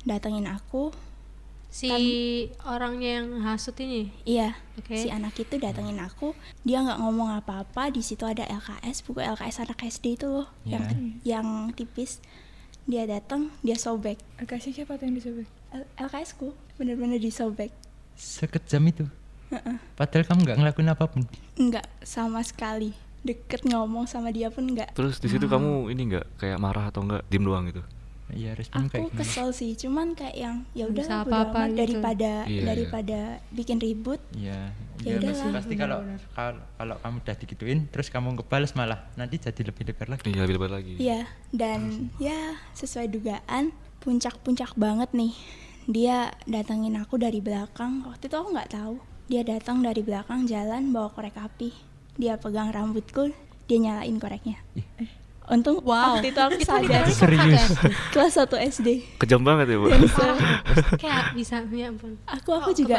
datengin 0.00 0.46
aku. 0.46 0.94
Si 1.68 1.90
orangnya 2.62 3.18
yang 3.18 3.42
hasut 3.42 3.74
ini? 3.76 4.14
Iya. 4.22 4.54
Oke. 4.76 4.94
Si 4.94 5.08
anak 5.08 5.34
itu 5.34 5.56
datengin 5.56 5.98
aku. 5.98 6.38
Dia 6.62 6.86
nggak 6.86 7.00
ngomong 7.00 7.34
apa-apa 7.34 7.90
di 7.90 7.98
situ 7.98 8.22
ada 8.22 8.44
LKS 8.44 9.02
buku 9.02 9.18
LKS 9.18 9.58
anak 9.60 9.82
SD 9.82 10.14
itu 10.14 10.30
loh 10.30 10.46
yang 10.62 10.86
Iya. 10.86 11.40
yang 11.40 11.46
tipis 11.72 12.22
dia 12.84 13.04
datang 13.04 13.50
dia 13.60 13.74
sobek 13.74 14.18
Kasih 14.42 14.72
siapa 14.72 14.94
tuh 14.94 15.06
yang 15.06 15.16
disobek? 15.16 15.46
L- 15.72 15.88
LKS 16.00 16.34
ku 16.34 16.50
bener-bener 16.74 17.16
disobek 17.16 17.70
Sekejam 18.12 18.84
itu. 18.84 19.04
Padahal 19.94 20.24
kamu 20.24 20.38
nggak 20.42 20.56
ngelakuin 20.58 20.88
apa 20.88 21.04
pun. 21.06 21.22
nggak 21.54 21.84
sama 22.00 22.40
sekali 22.40 22.92
deket 23.20 23.62
ngomong 23.62 24.04
sama 24.04 24.28
dia 24.28 24.48
pun 24.48 24.66
nggak 24.66 24.92
Terus 24.92 25.16
di 25.16 25.28
situ 25.28 25.46
kamu 25.46 25.88
ini 25.88 26.02
nggak 26.10 26.26
kayak 26.36 26.58
marah 26.58 26.88
atau 26.88 27.02
enggak 27.02 27.22
diem 27.28 27.42
doang 27.42 27.64
gitu? 27.68 27.82
Iya, 28.32 28.50
respon 28.56 28.88
kayak 28.88 28.96
aku 28.96 29.08
gimana? 29.12 29.20
kesel 29.20 29.48
sih 29.52 29.72
cuman 29.76 30.06
kayak 30.12 30.36
yang 30.36 30.56
ya 30.72 30.84
udah 30.88 31.04
apa-apa 31.22 31.58
amat 31.62 31.68
gitu. 31.68 31.78
daripada 31.78 32.32
Iya, 32.44 32.52
iya. 32.52 32.62
daripada 32.64 33.18
bikin 33.52 33.76
ribut 33.76 34.20
Iya, 34.32 34.72
Ya 35.02 35.04
iya 35.04 35.16
udahlah, 35.18 35.34
pasti, 35.34 35.48
pasti 35.52 35.74
kalau 35.76 35.98
kalau 36.78 36.96
kamu 36.98 37.16
udah 37.20 37.36
digituin 37.36 37.78
terus 37.90 38.08
kamu 38.08 38.28
ngebales 38.34 38.72
malah 38.72 39.00
nanti 39.14 39.36
jadi 39.36 39.62
lebih 39.66 39.82
lebar 39.90 40.08
lagi. 40.08 40.22
Iya, 40.26 40.40
lebih 40.42 40.54
lebar 40.56 40.72
lagi. 40.72 40.94
Iya, 40.96 41.20
dan 41.50 41.80
ya 42.16 42.38
sesuai 42.72 43.10
dugaan 43.10 43.74
puncak-puncak 44.00 44.72
banget 44.74 45.10
nih. 45.12 45.34
Dia 45.84 46.30
datengin 46.46 46.94
aku 46.96 47.18
dari 47.18 47.42
belakang. 47.42 48.06
Waktu 48.06 48.30
itu 48.30 48.36
aku 48.38 48.54
nggak 48.54 48.70
tahu. 48.70 48.94
Dia 49.26 49.42
datang 49.42 49.82
dari 49.82 50.00
belakang 50.00 50.46
jalan 50.46 50.90
bawa 50.90 51.10
korek 51.10 51.34
api. 51.34 51.70
dia 52.12 52.36
pegang 52.36 52.68
rambutku 52.68 53.32
dia 53.64 53.78
nyalain 53.80 54.20
koreknya 54.20 54.60
Ih. 54.76 54.84
Untung 55.44 55.82
Wow. 55.82 56.16
waktu 56.16 56.30
itu 56.30 56.40
aku 56.40 56.54
Itu 56.54 56.64
sadar 56.64 57.04
Serius? 57.04 57.16
satu 57.16 57.34
SD. 57.58 57.84
kelas 58.10 58.32
1 58.36 58.68
SD 58.70 58.88
Kejam 59.18 59.40
banget 59.40 59.66
ya, 59.68 59.76
Bu. 59.76 59.86
Se- 59.90 60.38
Kayak 60.96 61.34
bisa 61.34 61.56
ya 61.64 61.86
ampun. 61.88 62.14
aku 62.24 62.50
aku 62.52 62.70
Kok 62.70 62.76
juga 62.76 62.96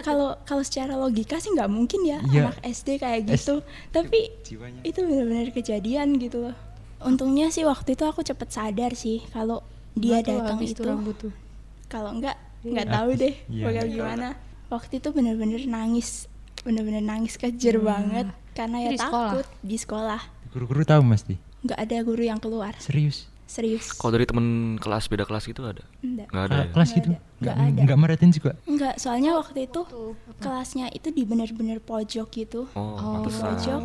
kalau 0.00 0.38
kalau 0.40 0.62
secara 0.62 0.94
logika 0.94 1.34
sih 1.36 1.50
nggak 1.50 1.66
mungkin 1.66 2.00
ya 2.04 2.22
Iya. 2.24 2.46
anak 2.46 2.62
SD 2.62 2.88
kayak 2.96 3.26
S- 3.26 3.42
gitu 3.42 3.54
tapi 3.90 4.30
Jiwanya. 4.40 4.80
itu 4.82 5.02
benar-benar 5.02 5.50
kejadian 5.50 6.14
gitu 6.16 6.38
loh 6.40 6.56
untungnya 7.00 7.50
sih 7.50 7.66
waktu 7.66 7.92
itu 7.92 8.04
aku 8.04 8.22
cepet 8.22 8.48
sadar 8.48 8.94
sih 8.94 9.26
kalau 9.28 9.66
dia 9.92 10.22
datang 10.22 10.62
itu 10.62 10.78
tuh? 10.78 11.34
kalau 11.84 12.10
enggak 12.12 12.38
nggak 12.62 12.86
Iya. 12.86 12.94
tahu 12.94 13.08
deh 13.14 13.34
Iya. 13.44 13.64
bakal 13.66 13.84
gimana 13.88 14.28
waktu 14.68 14.92
itu 14.96 15.08
bener-bener 15.10 15.62
nangis 15.66 16.30
bener-bener 16.62 17.02
nangis 17.02 17.34
kejer 17.34 17.76
banget 17.76 18.30
karena 18.52 18.78
ya 18.80 18.90
Di 18.90 18.96
sekolah? 18.96 19.30
takut 19.34 19.46
di 19.60 19.76
sekolah 19.76 20.20
Guru-guru 20.54 20.82
tahu 20.82 21.02
mesti. 21.02 21.34
nggak 21.60 21.80
ada 21.80 21.96
guru 22.00 22.22
yang 22.22 22.38
keluar 22.38 22.76
Serius. 22.78 23.26
serius 23.44 23.92
Kalau 23.92 24.12
dari 24.12 24.24
temen 24.24 24.46
kelas 24.76 25.04
beda 25.04 25.22
kelas 25.22 25.44
gitu 25.44 25.60
ada? 25.62 25.80
enggak 25.98 26.28
Nggak 26.28 26.44
ada. 26.44 26.54
Ya? 26.54 26.64
kelas 26.70 26.90
gitu. 26.92 27.08
ada. 27.08 27.18
Nggak 27.34 27.54
Nggak 27.54 27.56
ada. 27.66 27.80
nggak 27.82 27.98
marahin 27.98 28.30
juga. 28.30 28.50
enggak 28.64 28.94
soalnya 28.96 29.30
waktu 29.34 29.58
itu 29.64 29.80
apa? 29.82 30.40
kelasnya 30.40 30.86
itu 30.90 31.08
di 31.08 31.22
bener-bener 31.22 31.78
pojok 31.78 32.28
gitu 32.30 32.60
Oh, 32.70 32.96
pantesan. 32.96 33.42
pojok 33.50 33.80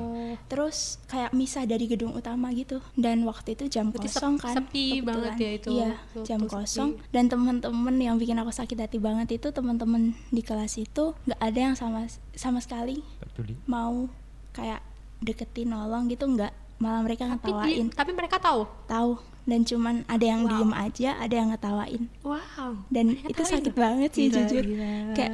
terus 0.45 0.77
kayak 1.05 1.31
misah 1.31 1.63
dari 1.63 1.85
gedung 1.85 2.13
utama 2.13 2.51
gitu 2.51 2.79
dan 2.95 3.23
waktu 3.23 3.53
itu 3.53 3.65
jam 3.67 3.89
Berarti 3.89 4.07
kosong 4.09 4.33
sep- 4.35 4.43
kan 4.45 4.55
sepi 4.59 4.85
banget 5.01 5.33
ya 5.35 5.49
itu 5.53 5.69
iya 5.71 5.89
waktu 5.93 6.19
jam 6.23 6.39
sepi. 6.39 6.51
kosong 6.51 6.89
dan 7.09 7.25
temen-temen 7.25 7.95
yang 7.97 8.15
bikin 8.15 8.37
aku 8.37 8.51
sakit 8.51 8.77
hati 8.77 8.97
banget 8.97 9.27
itu 9.33 9.49
temen-temen 9.49 10.01
di 10.27 10.41
kelas 10.41 10.75
itu 10.77 11.15
nggak 11.21 11.39
ada 11.39 11.59
yang 11.61 11.73
sama 11.73 12.05
sama 12.33 12.59
sekali 12.59 12.99
Peduli. 13.17 13.55
mau 13.65 14.07
kayak 14.51 14.79
deketin 15.19 15.69
nolong 15.69 16.07
gitu 16.07 16.25
nggak 16.25 16.51
malah 16.77 17.01
mereka 17.01 17.27
Tapi, 17.27 17.35
di- 17.35 17.51
ngetawain 17.51 17.87
tapi 17.91 18.11
mereka 18.13 18.37
tahu. 18.37 18.63
tahu 18.85 19.11
dan 19.43 19.61
cuman 19.61 20.05
ada 20.05 20.21
yang 20.23 20.41
Wow. 20.41 20.51
diem 20.53 20.73
aja 20.73 21.09
ada 21.17 21.33
yang 21.33 21.49
ngetawain 21.49 22.03
Wow. 22.21 22.71
dan 22.87 23.05
Mereka 23.13 23.29
itu 23.29 23.41
sakit 23.43 23.73
banget 23.73 24.09
sih 24.11 24.25
Gila, 24.25 24.35
jujur 24.37 24.63
gila. 24.63 24.93
kayak 25.11 25.33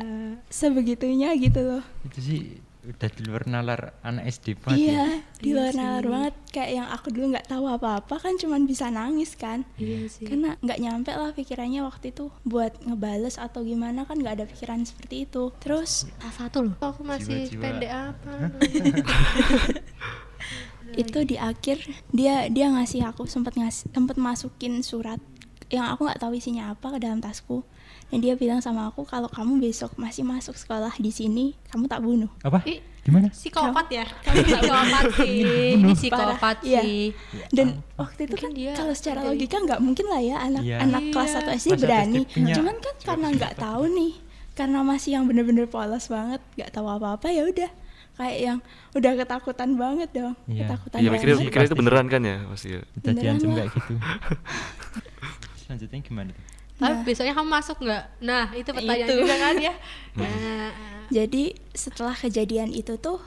sebegitunya 0.49 1.29
gitu 1.35 1.59
loh 1.61 1.83
Itu 2.03 2.19
sih 2.19 2.41
udah 2.87 3.09
di 3.09 3.21
luar 3.21 3.43
nalar 3.45 3.81
anak 3.99 4.23
SD 4.27 4.55
banget. 4.55 4.77
ya. 4.77 4.85
iya 4.85 5.05
di 5.35 5.45
Iya 5.45 5.53
luar 5.53 5.69
sih. 5.69 5.79
nalar 5.79 6.05
banget 6.05 6.33
kayak 6.49 6.71
yang 6.73 6.87
aku 6.87 7.07
dulu 7.09 7.25
nggak 7.29 7.47
tahu 7.47 7.65
apa-apa 7.67 8.15
kan 8.15 8.33
cuman 8.35 8.61
bisa 8.63 8.85
nangis 8.87 9.33
kan 9.33 9.65
Iya 9.75 10.05
sih. 10.07 10.23
karena 10.23 10.53
nggak 10.59 10.79
nyampe 10.79 11.11
lah 11.11 11.31
pikirannya 11.31 11.81
waktu 11.81 12.09
itu 12.09 12.29
buat 12.43 12.77
ngebales 12.79 13.35
atau 13.35 13.61
gimana 13.61 14.03
kan 14.03 14.15
nggak 14.15 14.35
ada 14.35 14.45
pikiran 14.45 14.81
seperti 14.81 15.25
itu 15.25 15.49
terus 15.57 16.05
Salah 16.15 16.35
satu 16.39 16.57
loh. 16.63 16.75
Aku 16.79 17.01
masih 17.01 17.47
Jiwa-jiwa. 17.47 17.61
pendek 17.61 17.91
apa? 17.91 18.33
itu 20.95 21.19
di 21.23 21.35
akhir 21.35 21.81
dia 22.09 22.47
dia 22.47 22.69
ngasih 22.69 23.03
aku 23.03 23.25
sempat 23.25 23.53
ngasih 23.53 23.89
sempat 23.89 24.15
masukin 24.15 24.79
surat 24.79 25.19
yang 25.67 25.89
aku 25.89 26.05
nggak 26.05 26.21
tahu 26.21 26.31
isinya 26.33 26.71
apa 26.71 26.87
ke 26.89 26.99
dalam 26.99 27.19
tasku 27.19 27.65
dan 28.05 28.19
dia 28.19 28.33
bilang 28.33 28.59
sama 28.59 28.87
aku 28.87 29.01
kalau 29.03 29.25
kamu 29.27 29.57
besok 29.59 29.93
masih 29.95 30.21
masuk 30.21 30.53
sekolah 30.53 30.93
di 30.95 31.09
sini 31.09 31.45
kamu 31.67 31.85
tak 31.85 31.99
bunuh 31.99 32.29
Apa? 32.41 32.61
Ih, 32.63 32.79
Gimana? 33.01 33.29
psikopat 33.29 33.87
ya? 33.87 34.05
psikopat 34.23 35.03
sih. 35.15 35.41
Ini 35.75 35.91
psikopat 35.93 36.37
Parah, 36.57 36.57
iya. 36.63 36.81
sih. 36.81 37.03
dan 37.49 37.67
waktu 37.95 38.25
itu 38.25 38.33
Mungkin 38.33 38.45
kan 38.45 38.51
dia 38.53 38.71
kalau 38.73 38.93
secara 38.93 39.19
ada 39.19 39.29
logika 39.29 39.57
nggak 39.57 39.79
mungkin 39.79 40.05
lah 40.07 40.21
ya 40.21 40.37
anak 40.39 40.61
Iya. 40.61 40.77
anak 40.81 41.01
Iya. 41.01 41.11
kelas 41.11 41.31
1 41.31 41.37
SD 41.37 41.45
Kelas 41.45 41.61
satu 41.61 41.81
berani 41.81 42.19
SD 42.19 42.31
punya 42.31 42.53
cuman 42.55 42.75
kan 42.79 42.95
karena 43.03 43.27
nggak 43.31 43.53
tahu 43.55 43.83
nih 43.91 44.13
karena 44.55 44.79
masih 44.81 45.09
yang 45.11 45.25
bener-bener 45.25 45.65
polos 45.65 46.05
banget 46.07 46.41
nggak 46.55 46.71
tahu 46.71 46.87
apa-apa 46.87 47.27
ya 47.27 47.43
udah 47.43 47.69
kayak 48.15 48.37
yang 48.39 48.57
udah 48.93 49.11
ketakutan 49.17 49.69
banget 49.75 50.09
dong 50.09 50.33
Iya. 50.47 50.59
ketakutan 50.63 50.97
Iya, 50.97 51.09
mikirnya, 51.11 51.35
banget 51.35 51.45
mikirnya 51.45 51.67
itu 51.67 51.75
beneran 51.75 52.07
kan 52.07 52.21
ya 52.21 52.37
pasti 52.47 52.67
ya. 52.69 52.81
Beneran 52.95 53.35
kayak 53.37 53.69
gitu. 53.69 53.93
Selanjutnya 55.61 55.99
gimana 55.99 56.29
tuh? 56.31 56.54
Tapi 56.75 56.91
Nah. 56.91 57.03
besoknya 57.03 57.33
kamu 57.33 57.49
masuk 57.49 57.77
nggak? 57.79 58.03
Nah, 58.19 58.45
itu 58.51 58.69
pertanyaan 58.69 59.07
Itu. 59.07 59.15
juga 59.23 59.35
kan 59.39 59.55
ya. 59.57 59.73
Nah, 60.19 60.71
Jadi 61.07 61.53
setelah 61.69 62.11
kejadian 62.11 62.73
itu 62.73 62.97
tuh 62.97 63.21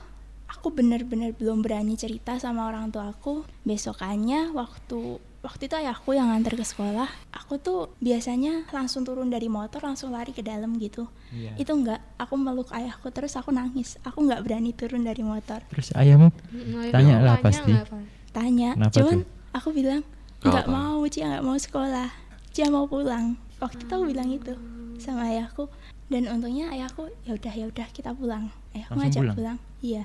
aku 0.48 0.74
bener-bener 0.74 1.30
belum 1.30 1.62
berani 1.62 1.94
cerita 1.94 2.34
sama 2.36 2.66
orang 2.66 2.90
tua 2.90 3.14
aku. 3.14 3.46
Besokannya 3.62 4.50
waktu 4.50 5.16
waktu 5.38 5.70
itu 5.70 5.74
ayahku 5.78 6.10
yang 6.12 6.34
nganter 6.34 6.58
ke 6.58 6.66
sekolah, 6.66 7.06
aku 7.30 7.62
tuh 7.62 7.94
biasanya 8.02 8.66
langsung 8.74 9.06
turun 9.06 9.30
dari 9.30 9.46
motor 9.46 9.78
langsung 9.78 10.10
lari 10.10 10.34
ke 10.34 10.42
dalam 10.42 10.74
gitu. 10.76 11.06
Iya. 11.30 11.54
Itu 11.54 11.78
enggak, 11.78 12.02
aku 12.18 12.34
meluk 12.34 12.74
ayahku 12.74 13.14
terus 13.14 13.38
aku 13.38 13.54
nangis. 13.54 13.94
Aku 14.02 14.26
nggak 14.26 14.42
berani 14.42 14.74
turun 14.74 15.06
dari 15.06 15.22
motor. 15.22 15.62
Terus 15.70 15.94
ayahmu 15.94 16.34
mm, 16.34 16.90
Tanya 16.90 17.14
itu 17.14 17.24
lah 17.24 17.36
tanya 17.38 17.44
pasti. 17.46 17.72
Tanya, 18.28 18.70
Kenapa 18.74 18.94
cuman 18.98 19.16
tuh? 19.22 19.26
aku 19.54 19.68
bilang 19.70 20.02
Nggak 20.38 20.66
mau, 20.66 21.02
Cia 21.06 21.26
nggak 21.30 21.46
mau 21.46 21.54
sekolah. 21.56 22.10
Cia 22.58 22.66
mau 22.68 22.90
pulang. 22.90 23.38
Waktu 23.62 23.86
itu 23.86 23.92
aku 23.94 24.04
bilang 24.04 24.26
itu 24.28 24.50
sama 24.98 25.30
ayahku 25.30 25.70
dan 26.10 26.26
untungnya 26.26 26.74
ayahku 26.74 27.06
ya 27.22 27.38
udah 27.38 27.54
ya 27.54 27.70
udah 27.70 27.86
kita 27.94 28.10
pulang. 28.10 28.50
Ayahku 28.74 28.98
Langsung 28.98 28.98
ngajak 28.98 29.22
pulang? 29.22 29.36
pulang. 29.38 29.58
Iya. 29.78 30.02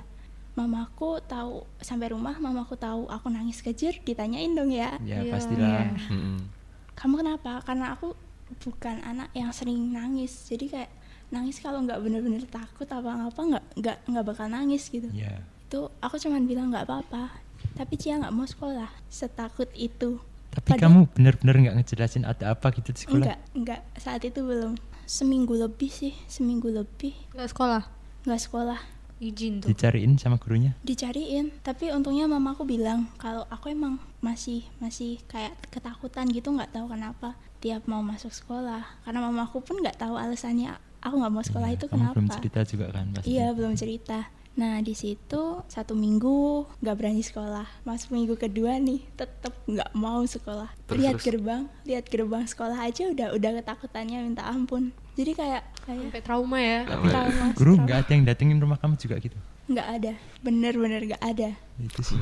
Mamaku 0.54 1.18
tahu 1.26 1.66
sampai 1.82 2.14
rumah 2.14 2.38
mamaku 2.38 2.78
tahu 2.78 3.10
aku 3.10 3.26
nangis 3.26 3.58
kejer 3.58 3.98
ditanyain 4.00 4.54
dong 4.54 4.70
ya. 4.70 4.94
Ya 5.02 5.18
Iya. 5.20 5.34
pastilah. 5.34 5.98
Mm-mm. 6.06 6.46
Kamu 6.94 7.14
kenapa? 7.18 7.58
Karena 7.60 7.90
aku 7.90 8.14
bukan 8.62 9.02
anak 9.02 9.34
yang 9.34 9.50
sering 9.50 9.90
nangis. 9.90 10.46
Jadi 10.46 10.70
kayak 10.70 10.90
nangis 11.28 11.58
kalau 11.58 11.82
nggak 11.82 11.98
bener-bener 11.98 12.46
takut 12.46 12.86
apa-apa 12.86 13.34
nggak 13.34 13.64
nggak 13.74 13.96
nggak 14.06 14.24
bakal 14.24 14.46
nangis 14.46 14.86
gitu 14.86 15.10
Iya. 15.10 15.42
itu 15.66 15.90
aku 15.98 16.14
cuman 16.14 16.46
bilang 16.46 16.70
nggak 16.70 16.86
apa-apa 16.86 17.34
tapi 17.74 17.98
Cia 17.98 18.22
nggak 18.22 18.30
mau 18.30 18.46
sekolah 18.46 18.86
setakut 19.10 19.66
itu 19.74 20.22
Tapi 20.54 20.68
Padahal- 20.68 20.82
kamu 20.84 21.12
benar-benar 21.12 21.54
nggak 21.58 21.76
ngejelasin 21.76 22.24
ada 22.24 22.44
apa 22.50 22.66
gitu 22.72 22.88
di 22.88 23.00
sekolah? 23.00 23.18
enggak 23.20 23.38
enggak 23.52 23.80
saat 23.96 24.22
itu 24.22 24.40
belum 24.40 24.78
seminggu 25.04 25.52
lebih 25.52 25.88
sih 25.88 26.14
seminggu 26.24 26.68
lebih 26.68 27.12
Nggak 27.32 27.50
sekolah. 27.50 27.82
nggak 28.22 28.40
sekolah 28.40 28.80
Izin 29.16 29.58
tuh. 29.58 29.70
Dicariin 29.70 30.16
sama 30.16 30.36
gurunya? 30.36 30.74
dicariin 30.80 31.54
tapi 31.60 31.88
untungnya 31.88 32.26
mamaku 32.26 32.64
bilang 32.64 33.06
kalau 33.14 33.46
aku 33.46 33.68
emang 33.68 33.96
masih 34.20 34.62
masih 34.78 35.22
kayak 35.24 35.54
ketakutan 35.68 36.26
gitu 36.28 36.48
nggak 36.48 36.70
tahu 36.70 36.88
kenapa 36.88 37.32
tiap 37.58 37.84
mau 37.84 38.00
masuk 38.00 38.30
sekolah 38.30 38.82
karena 39.00 39.20
mamaku 39.22 39.58
pun 39.58 39.78
nggak 39.78 39.96
tahu 39.96 40.14
alasannya 40.14 40.72
aku 40.98 41.14
nggak 41.16 41.32
mau 41.32 41.40
sekolah 41.42 41.68
Iya, 41.68 41.74
itu 41.74 41.86
kamu 41.86 41.94
kenapa 42.00 42.14
belum 42.14 42.28
cerita 42.30 42.60
juga 42.64 42.86
kan 42.90 43.04
pasti. 43.12 43.28
Iya 43.30 43.46
belum 43.50 43.72
cerita. 43.74 44.18
Nah 44.54 44.78
di 44.80 44.94
situ 44.94 45.62
satu 45.66 45.98
minggu 45.98 46.66
nggak 46.78 46.96
berani 46.96 47.22
sekolah. 47.22 47.66
Masuk 47.82 48.14
minggu 48.14 48.38
kedua 48.38 48.78
nih 48.78 49.02
tetap 49.18 49.54
nggak 49.66 49.90
mau 49.98 50.22
sekolah. 50.22 50.70
Terus, 50.86 50.98
lihat 51.02 51.14
terus? 51.18 51.26
gerbang, 51.26 51.62
lihat 51.86 52.04
gerbang 52.06 52.44
sekolah 52.46 52.78
aja 52.86 53.10
udah 53.10 53.34
udah 53.34 53.50
ketakutannya 53.62 54.22
minta 54.22 54.46
ampun. 54.46 54.94
Jadi 55.14 55.32
kayak 55.34 55.62
kayak 55.86 56.00
Sampai 56.10 56.22
trauma 56.22 56.58
ya. 56.58 56.86
Trauma. 56.86 57.10
trauma. 57.10 57.46
Guru 57.54 57.72
nggak 57.82 57.98
ada 58.06 58.12
yang 58.14 58.24
datengin 58.26 58.58
rumah 58.62 58.78
kamu 58.78 58.94
juga 58.98 59.18
gitu? 59.18 59.38
nggak 59.64 59.88
ada, 60.00 60.12
bener-bener 60.44 61.00
nggak 61.08 61.24
ada. 61.24 61.56
Itu 61.80 62.04
sih. 62.04 62.20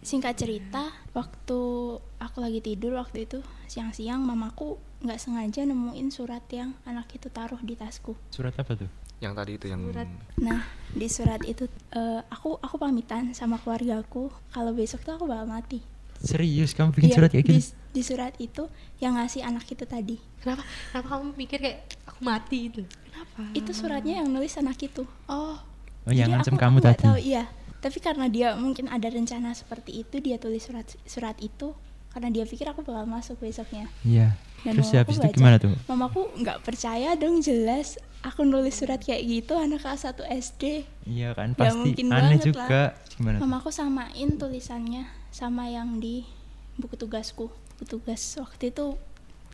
Singkat 0.00 0.34
cerita, 0.36 0.92
waktu 1.12 1.60
aku 2.20 2.38
lagi 2.40 2.60
tidur 2.64 2.96
waktu 2.96 3.28
itu 3.28 3.44
siang-siang, 3.68 4.24
mamaku 4.24 4.80
nggak 5.00 5.20
sengaja 5.20 5.64
nemuin 5.64 6.08
surat 6.12 6.44
yang 6.52 6.76
anak 6.84 7.08
itu 7.16 7.32
taruh 7.32 7.60
di 7.64 7.76
tasku. 7.76 8.16
Surat 8.32 8.52
apa 8.56 8.76
tuh? 8.76 8.88
Yang 9.20 9.32
tadi 9.36 9.52
itu 9.54 9.66
yang 9.68 9.80
Surat. 9.84 10.08
Nah, 10.36 10.60
di 10.90 11.06
surat 11.06 11.40
itu 11.44 11.64
eh, 11.92 12.20
aku 12.26 12.56
aku 12.56 12.76
pamitan 12.76 13.30
sama 13.30 13.56
keluargaku 13.56 14.32
kalau 14.48 14.72
besok 14.72 15.04
tuh 15.04 15.12
aku 15.14 15.24
bakal 15.24 15.44
mati. 15.44 15.84
Serius 16.16 16.72
kamu 16.72 16.92
bikin 16.92 17.08
Iya, 17.08 17.16
surat 17.16 17.30
kayak 17.30 17.44
gitu? 17.46 17.56
Di, 17.56 17.62
di 17.90 18.02
surat 18.02 18.34
itu 18.36 18.62
yang 18.96 19.16
ngasih 19.16 19.40
anak 19.40 19.64
itu 19.66 19.84
tadi. 19.84 20.16
Kenapa? 20.38 20.64
Kenapa 20.90 21.06
kamu 21.10 21.24
mikir 21.34 21.58
kayak 21.58 21.78
aku 22.04 22.20
mati 22.20 22.58
itu? 22.66 22.82
Kenapa? 22.84 23.40
Itu 23.52 23.70
suratnya 23.72 24.20
yang 24.20 24.28
nulis 24.28 24.52
anak 24.56 24.76
itu. 24.80 25.04
Oh, 25.26 25.56
Oh 26.04 26.12
yang 26.12 26.32
aku- 26.34 26.56
kamu 26.56 26.76
aku 26.76 26.86
tadi? 26.86 27.04
Tahu, 27.04 27.18
iya. 27.20 27.44
Tapi 27.80 27.96
karena 27.96 28.28
dia 28.28 28.52
mungkin 28.52 28.88
ada 28.88 29.08
rencana 29.08 29.52
seperti 29.52 30.00
itu, 30.00 30.20
dia 30.20 30.36
tulis 30.36 30.60
surat 30.60 30.84
surat 31.04 31.36
itu 31.40 31.72
karena 32.10 32.28
dia 32.30 32.44
pikir 32.46 32.66
aku 32.66 32.82
bakal 32.82 33.06
masuk 33.06 33.38
besoknya. 33.38 33.86
Iya. 34.02 34.34
Dan 34.60 34.76
Terus 34.76 34.92
habis 34.92 35.16
itu 35.16 35.24
baca. 35.24 35.36
gimana 35.36 35.56
tuh? 35.56 35.72
Mamaku 35.88 36.20
nggak 36.42 36.58
percaya 36.66 37.16
dong 37.16 37.40
jelas 37.40 37.96
aku 38.20 38.44
nulis 38.44 38.76
surat 38.76 39.00
kayak 39.00 39.24
gitu 39.24 39.56
anak 39.56 39.80
kelas 39.80 40.04
1 40.04 40.28
SD. 40.28 40.84
Iya 41.08 41.32
kan 41.32 41.56
pasti 41.56 41.78
mungkin 41.80 42.06
aneh 42.12 42.36
banget 42.36 42.40
juga. 42.52 42.82
Gimana 43.16 43.36
tuh? 43.40 43.42
Mamaku 43.48 43.70
samain 43.72 44.28
tulisannya 44.36 45.08
sama 45.32 45.70
yang 45.72 45.96
di 46.02 46.28
buku 46.76 46.98
tugasku. 47.00 47.48
Buku 47.48 47.84
tugas 47.88 48.20
waktu 48.36 48.68
itu 48.74 49.00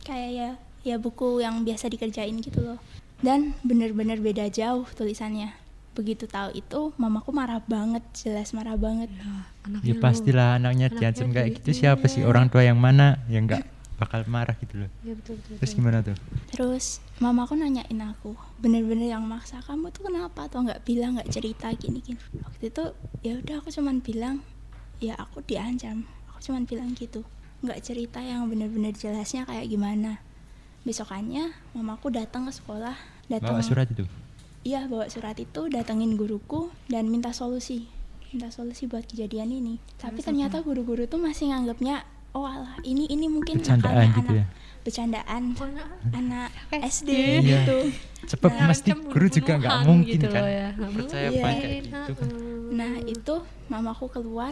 kayak 0.03 0.31
ya 0.35 0.49
ya 0.83 0.95
buku 0.99 1.39
yang 1.39 1.63
biasa 1.63 1.87
dikerjain 1.87 2.35
gitu 2.43 2.59
loh. 2.59 2.79
Dan 3.23 3.55
bener-bener 3.63 4.19
beda 4.19 4.51
jauh 4.51 4.85
tulisannya. 4.93 5.55
Begitu 5.97 6.29
tahu 6.29 6.53
itu, 6.53 6.93
mamaku 7.01 7.33
marah 7.33 7.57
banget, 7.65 8.05
jelas 8.13 8.53
marah 8.53 8.77
banget. 8.77 9.09
Ya 9.81 9.97
pastilah 9.97 10.61
anaknya 10.61 10.93
Anaknya 10.93 11.01
diancam 11.01 11.27
kayak 11.33 11.49
gitu 11.57 11.73
gitu, 11.73 11.81
siapa 11.81 12.05
iya. 12.05 12.13
sih 12.13 12.21
orang 12.21 12.53
tua 12.53 12.61
yang 12.61 12.77
mana 12.77 13.17
yang 13.25 13.49
enggak 13.49 13.65
bakal 13.97 14.21
marah 14.29 14.53
gitu 14.61 14.85
loh 14.85 14.89
Iya 15.01 15.17
betul 15.17 15.35
betul. 15.41 15.55
terus 15.57 15.71
betul. 15.73 15.79
gimana 15.81 15.97
tuh 16.05 16.17
Terus 16.53 16.85
mamaku 17.17 17.53
nanyain 17.57 18.01
aku, 18.05 18.37
bener-bener 18.61 19.09
yang 19.09 19.25
maksa 19.25 19.57
kamu 19.65 19.89
tuh 19.89 20.05
kenapa 20.05 20.45
atau 20.45 20.61
nggak 20.61 20.85
bilang 20.85 21.17
nggak 21.17 21.33
cerita 21.33 21.73
gini-gini. 21.73 22.21
Waktu 22.45 22.69
itu 22.69 22.83
ya 23.25 23.41
udah 23.41 23.55
aku 23.57 23.73
cuman 23.73 23.99
bilang 24.05 24.45
ya 25.01 25.17
aku 25.17 25.41
diancam. 25.41 26.05
Aku 26.29 26.37
cuman 26.45 26.69
bilang 26.69 26.93
gitu, 26.93 27.25
nggak 27.65 27.81
cerita 27.81 28.21
yang 28.21 28.45
bener-bener 28.45 28.93
jelasnya 28.93 29.49
kayak 29.49 29.65
gimana. 29.65 30.21
Besokannya 30.85 31.57
mamaku 31.73 32.13
datang 32.13 32.45
ke 32.45 32.53
sekolah, 32.53 32.95
datang 33.27 33.57
bawa 33.57 33.65
surat 33.65 33.89
itu 33.89 34.05
Iya 34.67 34.83
bawa 34.83 35.07
surat 35.07 35.39
itu 35.39 35.71
datengin 35.71 36.19
guruku 36.19 36.67
dan 36.85 37.07
minta 37.07 37.31
solusi 37.31 37.87
minta 38.27 38.51
solusi 38.51 38.83
buat 38.83 39.07
kejadian 39.07 39.47
ini 39.47 39.79
tapi 39.95 40.19
ternyata 40.19 40.59
guru-guru 40.59 41.07
tuh 41.07 41.15
masih 41.15 41.47
nganggapnya 41.47 42.03
oh 42.35 42.43
alah 42.43 42.75
ini 42.83 43.07
ini 43.07 43.31
mungkin 43.31 43.63
Bercandaan 43.63 44.11
gitu 44.11 44.19
anak 44.19 44.35
ya? 44.35 44.45
bercandaan 44.83 45.43
anak 46.11 46.49
SD 46.69 46.83
SD. 46.83 47.09
Iya. 47.15 47.39
gitu 47.63 47.77
sebab 48.27 48.51
Nah, 48.51 48.59
Terancam 48.67 48.99
guru 49.07 49.27
juga 49.31 49.51
nggak 49.55 49.77
mungkin 49.87 50.19
gitu 50.19 50.27
kan 50.27 50.41
loh 50.43 50.51
ya, 50.51 50.67
nggak 50.75 50.91
percaya 50.91 51.27
mungkin. 51.29 51.43
banyak 51.47 51.63
Iya. 51.63 51.79
gitu 51.79 52.11
kan 52.13 52.27
nah 52.67 52.93
itu 53.07 53.35
mamaku 53.71 54.05
keluar 54.11 54.51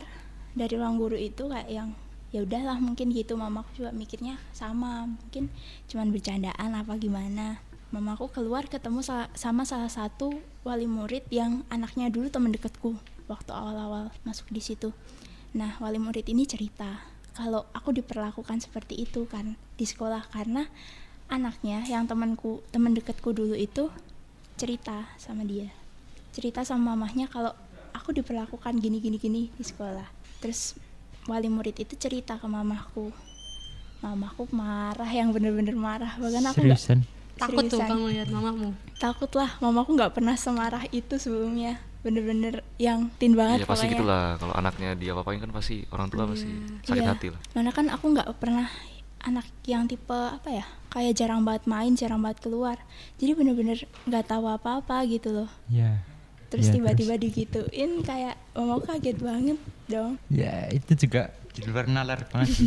dari 0.55 0.74
ruang 0.79 0.95
guru 0.95 1.19
itu 1.19 1.43
kayak 1.45 1.67
yang 1.67 1.91
ya 2.31 2.39
udahlah 2.43 2.79
mungkin 2.79 3.12
gitu 3.12 3.36
mamaku 3.36 3.67
juga 3.75 3.91
mikirnya 3.91 4.36
sama 4.51 5.07
mungkin 5.07 5.51
cuman 5.88 6.12
bercandaan 6.12 6.72
apa 6.74 6.95
gimana 6.95 7.60
mamaku 7.95 8.27
keluar 8.27 8.67
ketemu 8.67 8.99
sa- 8.99 9.31
sama 9.39 9.63
salah 9.63 9.87
satu 9.87 10.35
wali 10.67 10.83
murid 10.83 11.23
yang 11.31 11.63
anaknya 11.71 12.11
dulu 12.11 12.27
temen 12.27 12.51
deketku 12.51 12.99
waktu 13.31 13.55
awal-awal 13.55 14.11
masuk 14.27 14.51
di 14.51 14.59
situ. 14.59 14.91
Nah 15.55 15.79
wali 15.79 15.95
murid 15.95 16.27
ini 16.27 16.43
cerita 16.43 16.99
kalau 17.31 17.63
aku 17.71 17.95
diperlakukan 17.95 18.59
seperti 18.59 18.99
itu 18.99 19.23
kan 19.31 19.55
di 19.79 19.87
sekolah 19.87 20.27
karena 20.27 20.67
anaknya 21.31 21.87
yang 21.87 22.03
temanku 22.03 22.59
temen 22.75 22.91
deketku 22.91 23.31
dulu 23.31 23.55
itu 23.55 23.87
cerita 24.59 25.07
sama 25.15 25.47
dia. 25.47 25.71
Cerita 26.35 26.67
sama 26.67 26.99
mamahnya 26.99 27.31
kalau 27.31 27.55
aku 27.95 28.11
diperlakukan 28.11 28.75
gini 28.75 28.99
gini 28.99 29.15
gini 29.15 29.41
di 29.55 29.63
sekolah. 29.63 30.11
Terus 30.43 30.75
wali 31.31 31.47
murid 31.47 31.79
itu 31.79 31.95
cerita 31.95 32.35
ke 32.35 32.43
mamahku. 32.43 33.15
Mamahku 34.03 34.51
marah 34.51 35.07
yang 35.07 35.31
bener-bener 35.31 35.79
marah. 35.79 36.19
Bahkan 36.19 36.51
aku 36.51 36.59
nggak 36.59 37.14
seriusan 37.36 37.51
Takut 37.51 37.63
tuh 37.68 37.80
kamu 37.82 38.06
lihat 38.12 38.27
mamamu. 38.30 38.70
takut 38.96 39.32
lah 39.32 39.51
mamaku 39.60 39.92
nggak 39.94 40.13
pernah 40.13 40.36
semarah 40.36 40.84
itu 40.89 41.15
sebelumnya. 41.15 41.77
Bener-bener 42.00 42.62
yang 42.77 43.10
tin 43.15 43.34
banget 43.34 43.62
Iya 43.62 43.65
pasti 43.65 43.84
pokoknya. 43.84 43.98
gitulah. 43.98 44.25
Kalau 44.38 44.54
anaknya 44.54 44.89
dia 44.94 45.12
apa-apain 45.12 45.38
kan 45.38 45.50
pasti 45.50 45.84
orang 45.89 46.08
tua 46.08 46.24
pasti 46.25 46.48
sakit 46.84 47.01
Iya. 47.01 47.12
hati 47.12 47.27
lah. 47.30 47.42
Mana 47.51 47.70
kan 47.70 47.86
aku 47.88 48.06
nggak 48.10 48.30
pernah 48.36 48.70
anak 49.20 49.44
yang 49.63 49.84
tipe 49.84 50.13
apa 50.13 50.54
ya 50.54 50.65
kayak 50.88 51.12
jarang 51.13 51.42
banget 51.42 51.65
main 51.65 51.92
jarang 51.94 52.22
banget 52.22 52.39
keluar. 52.39 52.77
Jadi 53.15 53.32
bener-bener 53.34 53.77
nggak 54.04 54.25
tahu 54.27 54.46
apa-apa 54.46 55.01
gitu 55.06 55.34
loh. 55.34 55.50
Ya 55.68 56.06
terus 56.46 56.70
Ya, 56.70 56.77
tiba-tiba 56.77 57.18
digituin 57.18 58.00
kayak 58.00 58.38
mamaku 58.54 58.86
kaget 58.88 59.18
banget 59.18 59.58
dong. 59.86 60.15
Ya 60.30 60.70
itu 60.70 60.94
juga 60.96 61.34
di 61.51 61.65
luar 61.65 61.84
nalar 61.86 62.30
banget 62.30 62.54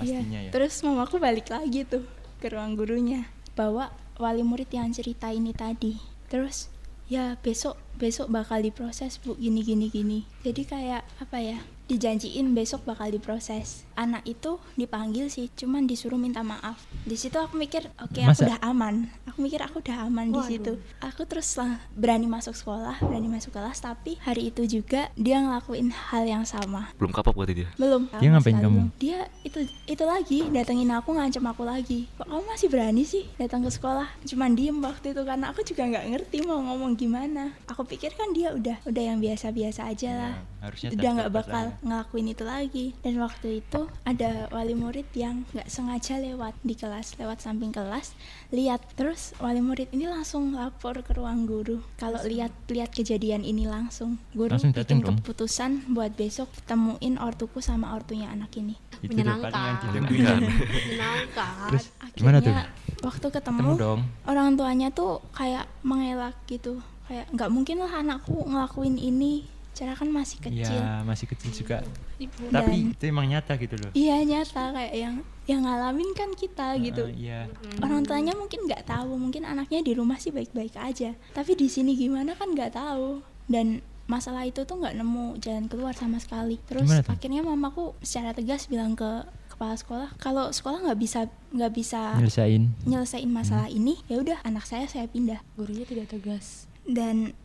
Iya, 0.00 0.24
pastinya 0.24 0.40
ya. 0.40 0.50
Terus 0.50 0.74
mamaku 0.80 1.20
balik 1.20 1.46
lagi 1.46 1.84
tuh 1.84 2.02
ke 2.40 2.48
ruang 2.48 2.72
gurunya, 2.72 3.28
bawa 3.52 3.92
wali 4.20 4.44
murid 4.44 4.68
yang 4.70 4.92
cerita 4.92 5.32
ini 5.32 5.50
tadi. 5.50 5.96
Terus 6.28 6.68
ya 7.10 7.34
besok 7.42 7.74
besok 7.98 8.30
bakal 8.30 8.62
diproses 8.62 9.18
bu 9.18 9.34
gini 9.34 9.60
gini 9.60 9.90
gini. 9.90 10.18
Jadi 10.40 10.62
kayak 10.64 11.02
apa 11.18 11.36
ya? 11.36 11.58
Dijanjiin 11.90 12.54
besok 12.54 12.86
bakal 12.86 13.10
diproses. 13.10 13.82
Anak 13.98 14.22
itu 14.22 14.62
dipanggil 14.78 15.26
sih, 15.26 15.50
cuman 15.50 15.90
disuruh 15.90 16.16
minta 16.16 16.38
maaf. 16.40 16.78
Di 17.02 17.18
situ 17.18 17.34
aku 17.34 17.58
mikir, 17.58 17.90
oke 17.98 18.14
aku 18.14 18.30
Masa- 18.30 18.46
udah 18.46 18.58
aman. 18.62 19.10
Aku 19.26 19.42
mikir 19.42 19.58
aku 19.58 19.82
udah 19.82 20.06
aman 20.06 20.30
di 20.30 20.38
situ. 20.46 20.78
Aku 21.02 21.26
terus 21.26 21.50
lah 21.58 21.82
berani 21.92 22.30
masuk 22.30 22.54
sekolah, 22.54 23.02
berani 23.02 23.26
masuk 23.26 23.50
kelas. 23.50 23.82
Tapi 23.82 24.22
hari 24.22 24.54
itu 24.54 24.70
juga 24.70 25.10
dia 25.18 25.42
ngelakuin 25.42 25.90
hal 25.90 26.30
yang 26.30 26.46
sama. 26.46 26.94
belum 26.94 27.10
kapok 27.10 27.34
berarti 27.34 27.66
dia 27.66 27.68
Belum. 27.74 28.06
Dia 28.22 28.28
ngapain 28.32 28.56
kamu? 28.56 28.80
Dia 28.96 29.26
itu 29.50 29.66
itu 29.90 30.04
lagi 30.06 30.46
datengin 30.54 30.94
aku 30.94 31.10
ngancam 31.10 31.42
aku 31.50 31.66
lagi. 31.66 32.06
Kok 32.14 32.30
kamu 32.30 32.44
masih 32.46 32.68
berani 32.70 33.02
sih 33.02 33.26
datang 33.34 33.66
ke 33.66 33.70
sekolah? 33.74 34.06
Cuman 34.22 34.54
diem 34.54 34.78
waktu 34.78 35.10
itu 35.10 35.22
karena 35.26 35.50
aku 35.50 35.66
juga 35.66 35.90
nggak 35.90 36.06
ngerti 36.14 36.46
mau 36.46 36.62
ngomong 36.62 36.94
gimana. 36.94 37.50
Aku 37.66 37.82
pikir 37.82 38.14
kan 38.14 38.30
dia 38.30 38.54
udah 38.54 38.78
udah 38.86 39.02
yang 39.02 39.18
biasa-biasa 39.18 39.90
aja 39.90 40.10
lah. 40.14 40.34
Ya, 40.38 40.62
harusnya 40.62 40.88
udah 40.94 41.10
nggak 41.18 41.32
bakal 41.34 41.64
ya. 41.66 41.76
ngelakuin 41.82 42.26
itu 42.30 42.44
lagi. 42.46 42.86
Dan 43.02 43.18
waktu 43.18 43.48
itu 43.58 43.90
ada 44.06 44.46
wali 44.54 44.78
murid 44.78 45.10
yang 45.18 45.42
nggak 45.50 45.66
sengaja 45.66 46.22
lewat 46.22 46.54
di 46.62 46.78
kelas, 46.78 47.18
lewat 47.18 47.42
samping 47.42 47.74
kelas, 47.74 48.14
lihat 48.54 48.78
terus 48.94 49.34
wali 49.42 49.58
murid 49.58 49.90
ini 49.90 50.06
langsung 50.06 50.54
lapor 50.54 51.02
ke 51.02 51.10
ruang 51.18 51.50
guru. 51.50 51.82
Kalau 51.98 52.22
lihat 52.22 52.54
lihat 52.70 52.94
kejadian 52.94 53.42
ini 53.42 53.66
langsung, 53.66 54.22
guru 54.30 54.54
Langsung 54.54 54.70
bikin 54.70 55.02
keputusan 55.02 55.90
buat 55.90 56.14
besok 56.14 56.46
temuin 56.70 57.18
ortuku 57.18 57.58
sama 57.58 57.98
ortunya 57.98 58.30
anak 58.30 58.54
ini. 58.54 58.78
itu 59.00 59.16
tuh 59.40 59.46
paling 59.46 59.64
yang 59.64 59.76
Menyenangkan. 60.04 60.40
ditungguin 60.40 60.84
Menyenangkan. 60.86 61.52
terus 61.66 61.84
gimana 62.12 62.38
tuh 62.38 62.52
Akhirnya 62.52 62.66
waktu 63.00 63.26
ketemu, 63.30 63.58
ketemu 63.58 63.72
dong 63.76 64.00
orang 64.24 64.48
tuanya 64.54 64.88
tuh 64.90 65.12
kayak 65.30 65.64
mengelak 65.80 66.36
gitu, 66.44 66.72
kayak 67.06 67.26
nggak 67.30 67.48
mungkin 67.48 67.76
lah 67.78 67.92
anakku 67.96 68.36
ngelakuin 68.42 68.94
ini, 68.94 69.44
cara 69.70 69.92
kan 69.92 70.06
masih 70.06 70.36
kecil. 70.38 70.76
ya 70.76 71.00
masih 71.00 71.24
kecil 71.26 71.50
juga 71.54 71.80
Ibu. 72.16 72.50
tapi 72.50 72.72
Dan- 72.76 72.92
itu 72.92 73.02
emang 73.06 73.26
nyata 73.26 73.56
gitu 73.56 73.74
loh 73.74 73.90
Iya 73.90 74.16
nyata 74.20 74.62
kayak 74.70 74.94
yang 74.94 75.14
yang 75.44 75.60
ngalamin 75.60 76.10
kan 76.12 76.30
kita 76.32 76.78
gitu. 76.78 77.04
Ah, 77.04 77.10
iya 77.10 77.40
Orang 77.80 78.04
tuanya 78.04 78.30
mungkin 78.32 78.62
nggak 78.64 78.86
tahu, 78.86 79.16
mungkin 79.16 79.42
anaknya 79.42 79.80
di 79.80 79.92
rumah 79.92 80.14
sih 80.14 80.30
baik-baik 80.30 80.78
aja. 80.78 81.10
Tapi 81.28 81.52
di 81.54 81.66
sini 81.66 81.92
gimana 81.92 82.32
kan 82.32 82.54
nggak 82.54 82.70
tahu. 82.72 83.18
Dan 83.44 83.82
masalah 84.10 84.42
itu 84.42 84.66
tuh 84.66 84.74
nggak 84.74 84.98
nemu 84.98 85.38
jalan 85.38 85.64
keluar 85.64 85.94
sama 85.94 86.18
sekali. 86.18 86.58
Terus 86.66 86.90
akhirnya 87.06 87.40
mamaku 87.40 87.94
secara 88.02 88.34
tegas 88.34 88.66
bilang 88.66 88.92
ke 88.92 89.22
kepala 89.48 89.76
sekolah, 89.76 90.08
kalau 90.16 90.50
sekolah 90.50 90.82
nggak 90.82 90.98
bisa 90.98 91.20
nggak 91.50 91.72
bisa 91.72 92.16
nyelesain 92.16 92.62
nyelesain 92.82 93.30
masalah 93.30 93.68
Hmm. 93.68 93.78
ini, 93.78 93.94
ya 94.08 94.18
udah 94.18 94.42
anak 94.42 94.64
saya 94.64 94.84
saya 94.84 95.06
pindah. 95.06 95.38
Gurunya 95.54 95.84
tidak 95.84 96.10
tegas. 96.10 96.66
Dan 96.82 97.36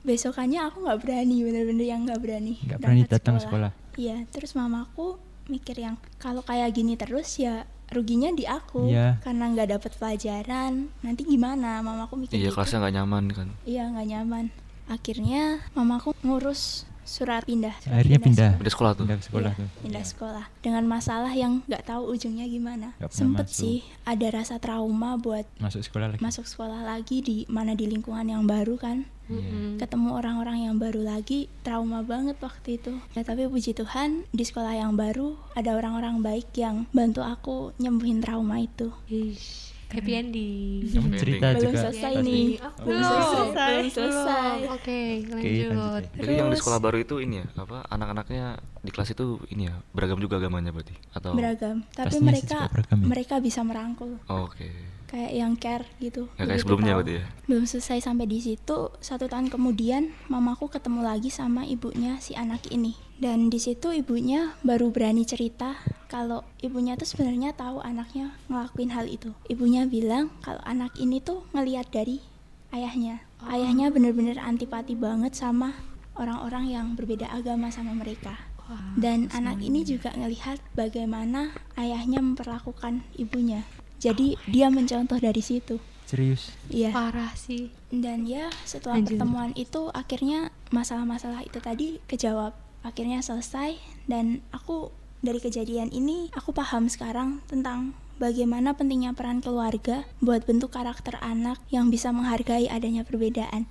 besokannya 0.00 0.62
aku 0.62 0.84
nggak 0.84 1.00
berani, 1.02 1.42
bener-bener 1.42 1.84
yang 1.84 2.06
nggak 2.06 2.20
berani. 2.20 2.54
nggak 2.62 2.78
berani 2.78 3.02
datang 3.04 3.36
sekolah 3.36 3.74
Iya, 3.98 4.22
terus 4.30 4.54
mamaku 4.54 5.18
mikir 5.48 5.74
yang 5.74 5.98
kalau 6.16 6.38
kayak 6.40 6.70
gini 6.70 6.94
terus 6.94 7.34
ya 7.34 7.66
ruginya 7.88 8.28
di 8.30 8.44
aku 8.44 8.86
Iya. 8.86 9.18
karena 9.18 9.48
nggak 9.48 9.68
dapet 9.74 9.92
pelajaran. 9.96 10.92
Nanti 11.00 11.24
gimana? 11.24 11.80
Mamaku 11.80 12.14
mikir 12.20 12.36
iya 12.36 12.46
gitu. 12.46 12.54
kelasnya 12.54 12.78
nggak 12.78 12.94
nyaman 12.94 13.24
kan 13.32 13.48
Iya 13.64 13.88
nggak 13.90 14.06
nyaman. 14.06 14.44
Akhirnya 14.88 15.42
mamaku 15.72 16.16
ngurus 16.20 16.84
surat 17.02 17.40
pindah. 17.42 17.72
surat 17.78 17.94
akhirnya 17.94 18.20
pindah 18.20 18.50
Udah 18.56 18.68
sekolah 18.68 18.92
tuh 18.92 19.02
pindah 19.02 19.16
ke 19.16 19.24
sekolah 19.24 19.50
Iya, 19.50 19.56
tuh 19.56 19.68
pindah 19.80 20.02
Iya. 20.02 20.10
sekolah 20.10 20.44
dengan 20.60 20.84
masalah 20.84 21.32
yang 21.32 21.64
nggak 21.64 21.84
tahu 21.86 22.02
ujungnya 22.10 22.44
gimana. 22.44 22.92
Pernah 22.94 23.08
Sempet 23.10 23.46
masuk. 23.46 23.56
sih 23.56 23.76
ada 24.04 24.26
rasa 24.30 24.56
trauma 24.56 25.16
buat 25.16 25.48
masuk 25.56 25.80
sekolah 25.82 26.06
lagi 26.10 26.20
masuk 26.20 26.44
sekolah 26.44 26.80
lagi 26.82 27.20
di 27.20 27.36
mana 27.46 27.72
di 27.72 27.84
lingkungan 27.86 28.24
yang 28.26 28.44
baru 28.44 28.76
kan. 28.76 29.08
Mm-mm. 29.24 29.76
ketemu 29.76 30.16
orang-orang 30.16 30.64
yang 30.64 30.76
baru 30.76 31.04
lagi 31.06 31.52
trauma 31.60 32.00
banget 32.00 32.40
waktu 32.40 32.80
itu 32.80 32.96
ya 33.12 33.20
tapi 33.20 33.44
puji 33.44 33.72
Tuhan 33.72 34.24
di 34.26 34.40
sekolah 34.40 34.72
yang 34.74 34.96
baru 34.96 35.36
ada 35.52 35.76
orang-orang 35.76 36.24
baik 36.24 36.48
yang 36.54 36.88
bantu 36.90 37.20
aku 37.20 37.76
nyembuhin 37.76 38.24
trauma 38.24 38.56
itu 38.56 38.88
Ish, 39.06 39.76
happy 39.88 40.12
ending. 40.14 40.84
kamu 40.84 41.08
cerita 41.14 41.46
belum 41.48 41.62
juga 41.62 41.78
selesai 41.82 42.12
pasti. 42.14 42.24
nih 42.24 42.46
Oh, 42.58 42.72
belum 42.82 43.02
selesai 43.02 43.68
belum 43.72 43.88
selesai 43.88 44.56
Belum. 44.58 44.74
Oke, 44.74 45.00
lanjut. 45.24 45.38
lanjut 45.70 46.02
ya. 46.04 46.18
jadi 46.18 46.32
yang 46.34 46.48
di 46.48 46.56
sekolah 46.56 46.78
baru 46.78 46.98
itu 46.98 47.14
ini 47.18 47.34
ya 47.36 47.46
apa 47.56 47.78
anak-anaknya 47.88 48.46
di 48.78 48.90
kelas 48.90 49.10
itu 49.10 49.24
ini 49.48 49.62
ya 49.64 49.74
beragam 49.90 50.18
juga 50.18 50.36
agamanya 50.36 50.70
berarti 50.70 50.94
atau 51.10 51.32
beragam 51.32 51.76
tapi 51.90 52.06
Pastinya 52.06 52.26
mereka 52.26 52.58
beragam 52.68 52.98
ya. 52.98 53.06
mereka 53.06 53.34
bisa 53.38 53.60
merangkul 53.60 54.12
Oh, 54.26 54.46
oke 54.46 54.68
kayak 55.06 55.32
yang 55.32 55.56
care 55.56 55.88
gitu 55.96 56.28
nggak 56.30 56.46
kayak 56.46 56.60
sebelumnya 56.60 56.92
tahu. 56.92 56.98
berarti 57.00 57.14
ya 57.14 57.24
belum 57.46 57.64
selesai 57.64 57.98
sampai 58.02 58.26
di 58.26 58.38
situ 58.38 58.78
satu 58.94 59.24
tahun 59.24 59.48
kemudian 59.48 60.12
mamaku 60.28 60.68
ketemu 60.68 61.00
lagi 61.00 61.28
sama 61.28 61.64
ibunya 61.64 62.20
si 62.20 62.32
anak 62.32 62.68
ini 62.68 62.92
dan 63.18 63.50
di 63.50 63.58
situ 63.58 63.90
ibunya 63.90 64.54
baru 64.62 64.94
berani 64.94 65.26
cerita 65.26 65.74
kalau 66.06 66.46
ibunya 66.62 66.94
tuh 66.94 67.04
sebenarnya 67.04 67.52
tahu 67.52 67.82
anaknya 67.82 68.32
ngelakuin 68.46 68.94
hal 68.94 69.10
itu. 69.10 69.34
Ibunya 69.50 69.84
bilang 69.84 70.30
kalau 70.40 70.62
anak 70.64 70.94
ini 70.96 71.18
tuh 71.18 71.44
ngelihat 71.52 71.90
dari 71.90 72.22
ayahnya. 72.70 73.26
Ayahnya 73.44 73.90
bener-bener 73.90 74.38
antipati 74.38 74.94
banget 74.94 75.34
sama 75.34 75.74
orang-orang 76.14 76.70
yang 76.70 76.86
berbeda 76.94 77.26
agama 77.30 77.68
sama 77.74 77.92
mereka. 77.92 78.38
Wah, 78.70 78.94
dan 78.94 79.28
anak 79.34 79.58
ini 79.60 79.82
juga 79.82 80.14
ngelihat 80.14 80.62
bagaimana 80.78 81.52
ayahnya 81.74 82.22
memperlakukan 82.22 83.02
ibunya. 83.18 83.66
Jadi 83.98 84.38
dia 84.46 84.70
mencontoh 84.70 85.18
dari 85.18 85.42
situ. 85.42 85.82
Serius? 86.08 86.54
Iya. 86.72 86.94
Parah 86.94 87.34
sih. 87.36 87.68
dan 87.88 88.28
ya 88.28 88.52
setelah 88.68 89.00
Lanjut. 89.00 89.16
pertemuan 89.16 89.52
itu 89.56 89.88
akhirnya 89.96 90.52
masalah-masalah 90.68 91.40
itu 91.40 91.56
tadi 91.56 92.00
kejawab 92.04 92.52
akhirnya 92.86 93.22
selesai 93.22 93.78
dan 94.06 94.44
aku 94.54 94.90
dari 95.18 95.42
kejadian 95.42 95.90
ini 95.90 96.30
aku 96.34 96.54
paham 96.54 96.86
sekarang 96.86 97.42
tentang 97.50 97.94
bagaimana 98.18 98.74
pentingnya 98.74 99.14
peran 99.14 99.38
keluarga 99.38 100.02
buat 100.18 100.42
bentuk 100.44 100.74
karakter 100.74 101.18
anak 101.22 101.62
yang 101.70 101.88
bisa 101.88 102.10
menghargai 102.10 102.66
adanya 102.66 103.06
perbedaan. 103.06 103.70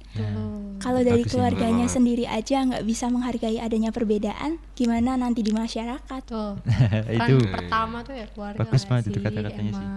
Kalau 0.80 1.04
dari 1.04 1.28
Bagus 1.28 1.32
ya, 1.32 1.32
keluarganya 1.36 1.86
banget. 1.86 1.96
sendiri 2.00 2.26
aja 2.26 2.64
nggak 2.64 2.86
bisa 2.88 3.12
menghargai 3.12 3.60
adanya 3.60 3.92
perbedaan, 3.92 4.62
gimana 4.74 5.20
nanti 5.20 5.44
di 5.44 5.52
masyarakat? 5.52 6.22
Tuh. 6.24 6.56
itu 7.18 7.36
Peran 7.44 7.54
pertama 7.60 7.98
tuh 8.08 8.16
ya 8.16 8.26
keluarga. 8.32 8.58
Bagus 8.64 8.84
banget 8.88 9.12
itu 9.12 9.20
sih? 9.20 9.26
kata-katanya 9.28 9.72
sih. 9.76 9.88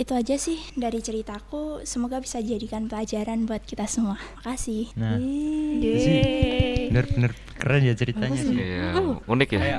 Itu 0.00 0.16
aja 0.16 0.34
sih 0.40 0.58
dari 0.74 0.98
ceritaku. 1.04 1.84
Semoga 1.84 2.18
bisa 2.18 2.40
dijadikan 2.40 2.88
pelajaran 2.88 3.44
buat 3.44 3.62
kita 3.62 3.84
semua. 3.86 4.18
Makasih. 4.40 4.94
nah 4.96 5.18
bener-bener 6.88 7.32
keren 7.60 7.82
ya 7.84 7.94
ceritanya 7.94 8.40
sih 8.40 8.56
Iya, 8.56 8.96
unik 9.28 9.48
ya. 9.54 9.78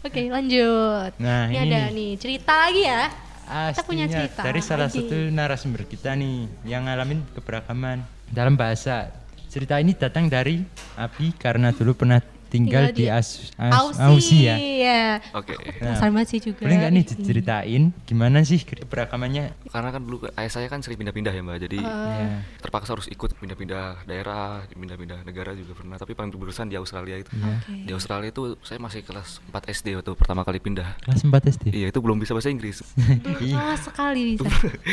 Oke, 0.00 0.32
lanjut. 0.32 1.12
Nah, 1.20 1.52
ini, 1.52 1.60
ini 1.60 1.68
ada 1.68 1.80
nih. 1.92 1.92
nih 1.92 2.10
cerita 2.16 2.52
lagi 2.56 2.82
ya. 2.88 3.02
Kita 3.50 3.82
punya 3.84 4.06
cerita 4.06 4.40
dari 4.46 4.60
salah 4.62 4.88
lagi. 4.88 4.96
satu 5.02 5.18
narasumber 5.28 5.82
kita 5.84 6.14
nih 6.16 6.48
yang 6.64 6.88
ngalamin 6.88 7.20
keberagaman 7.36 8.00
dalam 8.30 8.56
bahasa. 8.56 9.12
Cerita 9.50 9.82
ini 9.82 9.92
datang 9.98 10.30
dari 10.30 10.62
Abi 10.94 11.34
karena 11.34 11.74
dulu 11.74 11.98
pernah 11.98 12.22
tinggal, 12.50 12.82
Tinggal 12.84 12.84
di, 12.92 13.00
di 13.00 13.06
Aus, 13.08 13.54
Aus- 13.54 13.94
Aussie, 13.96 14.02
Aussie 14.02 14.42
ya. 14.44 14.56
ya. 14.58 15.02
Oke. 15.32 15.54
Nah, 15.54 15.94
Penasaran 15.94 16.12
banget 16.12 16.28
sih 16.28 16.40
juga. 16.42 16.62
Boleh 16.62 16.76
nggak 16.76 16.90
nih 16.90 17.00
Ih. 17.00 17.08
diceritain 17.08 17.82
gimana 18.04 18.38
sih 18.42 18.58
keberagamannya? 18.60 19.44
Karena 19.66 19.88
kan 19.88 20.00
dulu 20.00 20.16
ayah 20.28 20.50
saya 20.50 20.66
kan 20.66 20.80
sering 20.80 20.98
pindah-pindah 20.98 21.30
ya 21.30 21.40
mbak, 21.40 21.58
jadi 21.60 21.78
Ya. 21.80 22.42
terpaksa 22.58 22.92
harus 22.92 23.06
ikut 23.06 23.30
pindah-pindah 23.34 24.02
daerah, 24.04 24.66
pindah-pindah 24.68 25.22
negara 25.22 25.52
juga 25.52 25.72
pernah. 25.72 25.94
Tapi 25.94 26.12
paling 26.12 26.30
berkesan 26.32 26.66
di 26.66 26.76
Australia 26.76 27.16
itu. 27.16 27.30
Iya. 27.30 27.54
Di 27.86 27.92
Australia 27.92 28.28
itu 28.28 28.58
saya 28.60 28.76
masih 28.76 29.00
kelas 29.00 29.38
4 29.46 29.70
SD 29.70 29.94
waktu 29.94 30.10
pertama 30.12 30.42
kali 30.42 30.58
pindah. 30.58 30.98
Kelas 31.00 31.22
4 31.22 31.30
SD. 31.46 31.64
Iya 31.72 31.86
itu 31.88 31.98
belum 31.98 32.18
bisa 32.18 32.32
bahasa 32.32 32.48
Inggris. 32.48 32.82
Ih, 33.38 33.52
Oh, 33.52 33.76
sekali 33.76 34.34
bisa. 34.34 34.48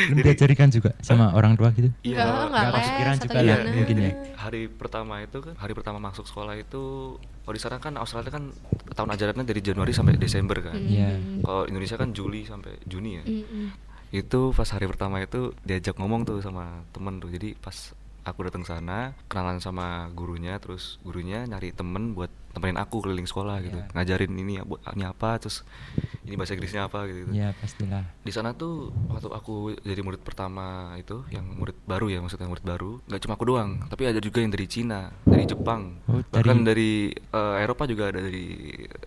Belum 0.06 0.22
diajarikan 0.22 0.68
juga 0.68 0.92
sama 1.00 1.32
orang 1.32 1.54
tua 1.54 1.72
gitu. 1.72 1.88
Iya, 2.02 2.20
Enggak, 2.20 2.28
enggak 2.28 2.48
nggak 2.48 2.68
les 2.68 2.84
kepikiran 2.84 3.14
atau 3.14 3.24
juga 3.24 3.38
lah, 3.38 3.56
gimana. 3.58 3.70
mungkin 3.74 3.96
ya. 3.98 4.10
hari 4.38 4.62
pertama 4.68 5.14
itu 5.18 5.38
kan 5.40 5.54
hari 5.56 5.72
pertama 5.72 5.98
masuk 5.98 6.24
sekolah 6.24 6.54
itu 6.54 7.16
kalau 7.48 7.56
di 7.56 7.64
sana 7.64 7.80
kan 7.80 7.96
Australia 7.96 8.28
kan 8.28 8.52
tahun 8.92 9.08
ajarannya 9.16 9.48
dari 9.48 9.64
Januari 9.64 9.96
sampai 9.96 10.20
Desember 10.20 10.60
kan. 10.60 10.76
Iya. 10.76 11.16
Kalau 11.40 11.64
Indonesia 11.64 11.96
kan 11.96 12.12
Juli 12.12 12.44
sampai 12.44 12.76
Juni 12.84 13.16
ya. 13.16 13.24
Mm-mm. 13.24 13.72
Itu 14.12 14.52
pas 14.52 14.68
hari 14.68 14.84
pertama 14.84 15.16
itu 15.24 15.56
diajak 15.64 15.96
ngomong 15.96 16.28
tuh 16.28 16.44
sama 16.44 16.84
temen 16.92 17.16
tuh. 17.16 17.32
Jadi 17.32 17.56
pas 17.56 17.96
aku 18.28 18.44
datang 18.44 18.68
sana 18.68 19.16
kenalan 19.32 19.64
sama 19.64 20.12
gurunya 20.12 20.60
terus 20.60 21.00
gurunya 21.00 21.48
nyari 21.48 21.72
temen 21.72 22.12
buat 22.12 22.28
temenin 22.58 22.76
aku 22.76 23.00
keliling 23.00 23.24
sekolah 23.24 23.56
gitu. 23.60 23.78
Iya. 23.78 23.88
Ngajarin 23.92 24.32
ini 24.34 24.52
ya, 24.54 24.62
bu- 24.62 24.82
ini 24.90 25.04
apa 25.04 25.38
terus 25.38 25.62
ini 26.22 26.34
bahasa 26.34 26.52
Inggrisnya 26.52 26.84
apa 26.84 27.06
gitu. 27.06 27.30
Ya 27.30 27.54
pastilah. 27.54 28.04
Di 28.18 28.28
sana 28.28 28.52
tuh 28.52 28.90
waktu 29.08 29.28
aku 29.28 29.54
jadi 29.78 30.00
murid 30.00 30.20
pertama 30.20 30.66
itu 30.94 31.22
yang 31.28 31.46
murid 31.46 31.78
baru 31.82 32.06
ya 32.06 32.18
maksudnya 32.18 32.44
murid 32.44 32.62
baru 32.62 32.98
nggak 33.04 33.20
cuma 33.20 33.34
aku 33.34 33.46
doang 33.46 33.70
tapi 33.86 34.04
ada 34.04 34.18
juga 34.18 34.38
yang 34.38 34.50
dari 34.50 34.66
Cina 34.66 35.08
dari 35.22 35.44
Jepang 35.44 36.02
Oh, 36.04 36.20
bahkan 36.26 36.60
dari- 36.60 36.68
dari 36.68 36.90
eh, 37.14 37.56
Eropa 37.60 37.84
juga 37.84 38.08
ada 38.08 38.18
dari 38.18 38.44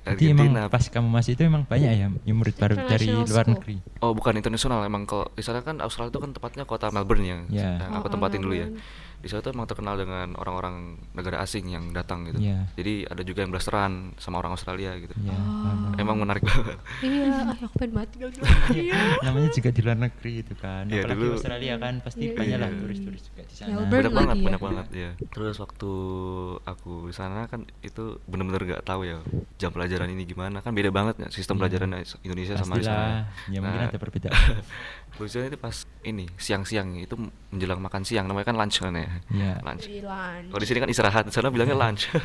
Jadi 0.01 0.23
emang 0.27 0.49
Argentina 0.49 0.61
pas 0.67 0.83
kamu 0.83 1.07
masih 1.07 1.31
itu 1.33 1.43
emang 1.43 1.63
banyak 1.63 1.91
ya 1.91 2.07
yang 2.17 2.35
murid 2.35 2.55
baru 2.55 2.75
dari 2.81 3.07
luar 3.07 3.45
negeri. 3.47 3.75
oh 3.99 4.11
bukan 4.11 4.33
internasional 4.33 4.81
emang 4.81 5.03
kalau 5.03 5.27
di 5.29 5.41
sana 5.41 5.59
kan 5.59 5.77
Australia 5.79 6.09
itu 6.09 6.19
kan 6.19 6.31
tepatnya 6.31 6.63
kota 6.63 6.89
Melbourne 6.89 7.23
ya 7.23 7.37
Ya. 7.51 7.69
yang 7.79 7.93
aku 7.93 8.07
Oh, 8.07 8.11
tempatin 8.11 8.39
dulu 8.39 8.55
ya. 8.55 8.67
Di 9.21 9.27
sana 9.27 9.39
tuh 9.39 9.51
emang 9.51 9.63
terkenal 9.63 9.95
dengan 9.95 10.33
orang-orang 10.33 10.75
negara 11.11 11.39
asing 11.39 11.65
yang 11.67 11.89
datang 11.89 12.25
gitu 12.25 12.41
Ya. 12.41 12.65
jadi 12.73 13.05
ada 13.05 13.21
juga 13.21 13.39
yang 13.39 13.49
blasteran 13.49 13.93
sama 14.15 14.37
orang 14.37 14.51
Australia 14.51 14.97
gitu 14.97 15.13
Ya, 15.19 15.31
Oh. 15.31 15.93
emang 15.95 16.17
menarik 16.17 16.41
banget 16.41 16.77
Iya, 17.03 17.29
ah, 17.31 17.53
aku 17.55 17.75
pengen 17.77 17.93
banget 17.93 18.09
tinggal 18.11 18.29
di 18.29 18.37
luar 18.37 18.51
negeri 18.51 18.81
ya. 18.83 19.01
namanya 19.21 19.49
juga 19.51 19.69
di 19.69 19.81
luar 19.81 19.97
negeri 19.99 20.31
itu 20.37 20.53
kan. 20.55 20.83
Iya, 20.85 21.01
Apalagi 21.01 21.19
dulu- 21.19 21.35
Australia 21.35 21.73
kan 21.77 21.93
pasti 21.99 22.23
Iya, 22.23 22.33
banyak 22.33 22.57
lah 22.57 22.67
iya. 22.67 22.79
turis-turis 22.79 23.21
juga 23.23 23.41
di 23.41 23.53
sana. 23.53 23.69
Melbourne 23.71 23.91
banyak 23.91 24.11
banget 24.11 24.35
ya. 24.35 24.43
banyak 24.43 24.61
banget 24.61 24.87
ya 24.91 25.09
terus 25.27 25.55
waktu 25.57 25.91
aku 26.63 26.91
di 27.05 27.15
sana 27.15 27.45
kan 27.45 27.61
itu 27.81 28.03
bener-bener 28.25 28.61
nggak 28.67 28.83
tahu 28.83 29.01
ya 29.03 29.21
jam 29.55 29.69
pelajaran 29.69 30.09
ini 30.09 30.23
gimana 30.23 30.59
kan 30.59 30.71
beda 30.71 30.89
banget 30.89 31.15
ya 31.17 31.27
sistem 31.29 31.55
Iya. 31.55 31.61
pelajaran 31.61 31.89
Indonesia 32.19 32.55
sama 32.55 32.75
di 32.75 32.81
Pastilah. 32.81 32.97
sana 32.97 33.19
Ya 33.47 33.59
mungkin 33.59 33.77
Nah, 33.77 33.87
ada 33.87 33.97
perbedaan. 33.97 34.33
lucunya 35.13 35.47
itu 35.47 35.57
pas 35.57 35.75
ini 36.01 36.25
siang-siang 36.33 36.97
itu 36.97 37.13
menjelang 37.49 37.77
makan 37.77 38.01
siang 38.01 38.25
namanya 38.25 38.47
kan 38.47 38.57
lunch 38.57 38.77
kan 38.77 38.91
ya 38.91 39.09
Iya. 39.27 39.53
lunch 39.61 39.85
Di 39.85 39.99
lunch. 39.99 40.47
kalau 40.49 40.59
di 40.59 40.67
sini 40.67 40.79
kan 40.79 40.89
istirahat 40.89 41.23
di 41.25 41.33
sana 41.33 41.47
bilangnya 41.47 41.75
lunch 41.75 42.09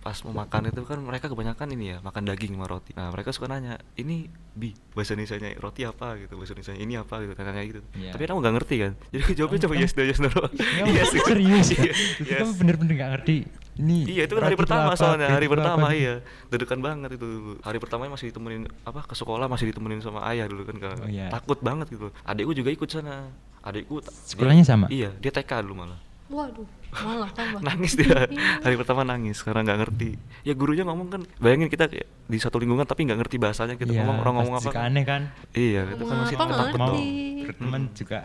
pas 0.00 0.16
mau 0.24 0.32
makan 0.34 0.68
itu 0.68 0.80
kan 0.82 0.96
mereka 0.96 1.26
kebanyakan 1.26 1.68
ini 1.70 1.92
ya 1.92 1.98
makan 2.00 2.24
daging 2.24 2.54
sama 2.54 2.66
roti 2.66 2.92
nah 2.92 3.08
mereka 3.08 3.30
suka 3.30 3.46
nanya 3.46 3.76
ini 3.94 4.28
bi 4.50 4.72
bahasa 4.90 5.12
Indonesia 5.12 5.36
roti 5.56 5.82
apa 5.82 6.16
gitu 6.16 6.34
bahasa 6.34 6.52
Indonesia 6.52 6.74
ini 6.74 6.94
apa 6.94 7.14
gitu 7.18 7.32
tanya 7.34 7.60
gitu 7.60 7.80
Iya. 7.92 8.10
tapi 8.10 8.22
aku 8.24 8.38
nggak 8.38 8.54
ngerti 8.56 8.74
kan 8.78 8.92
jadi 9.10 9.20
aku 9.20 9.32
jawabnya 9.34 9.60
cuma 9.60 9.74
yes 9.76 9.92
no 9.92 10.02
yes 10.02 10.18
no 10.18 10.28
doang. 10.28 10.52
Ya, 10.54 10.84
Yes, 10.86 11.10
yes. 11.12 11.24
serius 11.24 11.66
ya? 11.68 11.80
Iya, 11.80 11.92
Itu 12.16 12.22
yes. 12.26 12.38
kamu 12.38 12.52
bener-bener 12.56 12.94
gak 12.96 13.10
ngerti. 13.16 13.36
Ini 13.72 13.98
Iya 14.04 14.22
itu 14.24 14.32
kan 14.32 14.42
hari 14.42 14.56
pertama 14.56 14.92
soalnya 14.92 15.28
hari 15.28 15.46
pertama 15.46 15.78
apa 15.80 15.88
gitu. 15.90 16.00
iya 16.00 16.14
dedekan 16.46 16.80
banget 16.80 17.10
itu 17.14 17.28
hari 17.58 17.76
pertamanya 17.76 18.12
masih 18.12 18.28
ditemenin 18.28 18.62
apa 18.82 19.00
ke 19.02 19.14
sekolah 19.14 19.46
masih 19.46 19.68
ditemenin 19.68 19.98
sama 19.98 20.26
ayah 20.26 20.44
dulu 20.44 20.62
kan 20.64 20.76
karena 20.76 20.98
Oh, 20.98 21.08
iya. 21.08 21.26
takut 21.28 21.58
banget 21.58 21.86
gitu 21.88 22.10
adikku 22.20 22.52
juga 22.52 22.70
ikut 22.70 22.86
sana 22.86 23.30
adikku 23.60 23.98
ta- 23.98 24.08
dia- 24.08 24.26
Sekolahnya 24.26 24.64
sama? 24.64 24.86
iya 24.88 25.14
dia 25.14 25.30
TK 25.30 25.62
dulu 25.62 25.74
malah 25.78 25.98
Waduh, 26.28 26.62
malah 26.92 27.26
tambah. 27.28 27.58
nangis 27.66 27.92
dia 27.92 28.06
Iya. 28.26 28.62
hari 28.62 28.74
pertama 28.76 29.02
nangis 29.02 29.40
karena 29.40 29.60
nggak 29.62 29.78
ngerti 29.80 30.10
ya 30.42 30.52
gurunya 30.52 30.84
ngomong 30.84 31.08
kan 31.08 31.20
bayangin 31.36 31.66
kita 31.66 31.86
kayak 31.86 32.06
di 32.24 32.38
satu 32.38 32.56
lingkungan 32.56 32.84
tapi 32.84 33.02
nggak 33.02 33.18
ngerti 33.18 33.36
bahasanya 33.36 33.74
kita 33.74 33.90
Iya, 33.90 34.02
ngomong 34.02 34.16
orang 34.20 34.34
ngomong 34.36 34.54
apa 34.56 34.66
suka 34.66 34.80
aneh 34.82 35.02
kan. 35.02 35.22
iya 35.52 35.88
itu 35.88 36.04
kan 36.04 36.16
masih 36.20 36.36
takut 36.36 36.54
ngerti. 36.54 37.06
berteman 37.44 37.82
juga. 37.92 38.20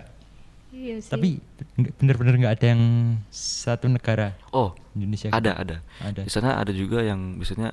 Iya 0.75 0.95
sih. 0.99 1.07
Tapi 1.07 1.39
bener-bener 1.95 2.35
nggak 2.38 2.53
ada 2.53 2.65
yang 2.67 2.83
satu 3.31 3.88
negara 3.88 4.35
oh 4.51 4.75
Indonesia. 4.91 5.31
ada 5.31 5.55
gitu. 5.55 5.61
ada 5.63 5.75
Ada. 6.03 6.21
di 6.21 6.29
sana 6.29 6.49
ada 6.55 6.71
juga 6.71 6.99
yang 6.99 7.35
biasanya 7.35 7.71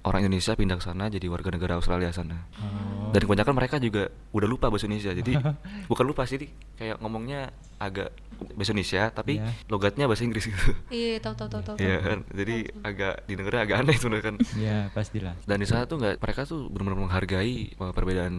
orang 0.00 0.24
Indonesia 0.24 0.56
pindah 0.56 0.76
ke 0.76 0.84
sana 0.84 1.06
jadi 1.06 1.28
warga 1.28 1.52
negara 1.52 1.76
Australia 1.76 2.08
sana 2.10 2.48
Oh. 2.56 3.12
dan 3.12 3.20
kebanyakan 3.20 3.52
mereka 3.52 3.76
juga 3.76 4.08
udah 4.32 4.48
lupa 4.48 4.66
bahasa 4.66 4.88
Indonesia 4.88 5.12
jadi 5.12 5.36
bukan 5.90 6.04
lupa 6.06 6.24
sih 6.24 6.40
kayak 6.74 6.96
ngomongnya 6.98 7.52
agak 7.80 8.12
bahasa 8.50 8.72
Indonesia 8.72 9.04
tapi 9.10 9.36
Iya. 9.36 9.52
logatnya 9.66 10.04
bahasa 10.04 10.24
Inggris 10.24 10.46
gitu 10.46 10.72
Iya, 10.88 11.20
tahu 11.20 11.34
tahu 11.34 11.48
tahu 11.50 11.62
tahu. 11.62 11.76
Iya 11.76 11.96
kan 12.00 12.18
jadi 12.30 12.56
agak 12.82 13.14
didengarnya 13.26 13.60
agak 13.62 13.76
aneh 13.78 13.96
sebenarnya 13.96 14.24
kan 14.26 14.36
Ya 14.56 14.76
pastilah. 14.90 15.34
dan 15.42 15.56
di 15.56 15.66
sana 15.66 15.84
tuh 15.84 15.96
nggak 15.96 16.16
mereka 16.18 16.44
tuh 16.44 16.68
benar-benar 16.68 17.00
menghargai 17.02 17.76
uh, 17.76 17.92
perbedaan 17.92 18.34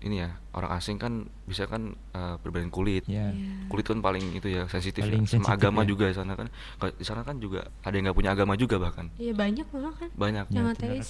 ini 0.00 0.16
ya 0.18 0.32
orang 0.52 0.72
asing 0.74 0.96
kan 0.96 1.12
bisa 1.42 1.64
kan 1.64 1.92
uh, 2.10 2.36
perbedaan 2.38 2.68
kulit 2.68 3.04
Ya. 3.04 3.28
kulit 3.66 3.84
kan 3.84 4.00
paling 4.00 4.24
itu 4.32 4.48
ya 4.48 4.64
sensitif 4.66 5.00
ya. 5.00 5.08
Sama 5.10 5.20
sensitif 5.22 5.44
agama 5.46 5.84
ya. 5.84 5.88
juga 5.90 6.04
di 6.06 6.16
sana 6.16 6.32
kan 6.32 6.48
di 6.90 7.04
sana 7.04 7.20
kan 7.20 7.36
juga 7.36 7.60
ada 7.82 7.92
yang 7.92 8.04
nggak 8.06 8.16
punya 8.16 8.30
agama 8.32 8.52
juga 8.54 8.76
bahkan 8.78 9.12
Iya 9.18 9.32
banyak 9.34 9.66
malah 9.68 9.92
kan. 9.94 10.08
banyak 10.14 10.44
Yang 10.46 10.56
Ya, 10.56 10.62
luar 10.62 10.72
ateis. 10.72 11.08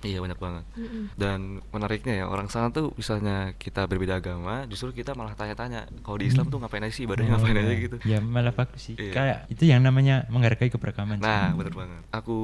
iya 0.00 0.18
banyak 0.18 0.38
banget 0.38 0.64
Mm-mm. 0.74 1.04
dan 1.14 1.38
menariknya 1.68 2.14
ya 2.16 2.26
orang 2.26 2.46
sana 2.46 2.70
tuh 2.70 2.90
misalnya 2.92 3.54
kita 3.54 3.86
berbeda 3.86 4.18
agama 4.18 4.66
justru 4.66 4.90
kita 4.92 5.14
malah 5.14 5.32
tanya-tanya 5.32 5.86
kalau 6.00 6.18
di 6.18 6.26
Islam 6.26 6.46
tuh 6.48 6.58
ngapain 6.58 6.82
aja 6.82 6.90
sih 6.92 7.06
ibadahnya 7.08 7.30
Oh, 7.30 7.38
ngapain 7.38 7.56
ya. 7.56 7.62
aja 7.62 7.74
gitu 7.74 7.96
Ya 8.04 8.18
malah 8.20 8.52
bagus 8.52 8.80
sih. 8.82 8.94
Iya. 8.94 9.12
Kayak 9.12 9.38
itu 9.48 9.62
yang 9.64 9.80
namanya 9.80 10.28
menghargai 10.28 10.68
keberagaman. 10.68 11.16
sih. 11.16 11.24
Nah, 11.24 11.56
bener 11.56 11.72
banget. 11.72 12.00
Aku 12.10 12.36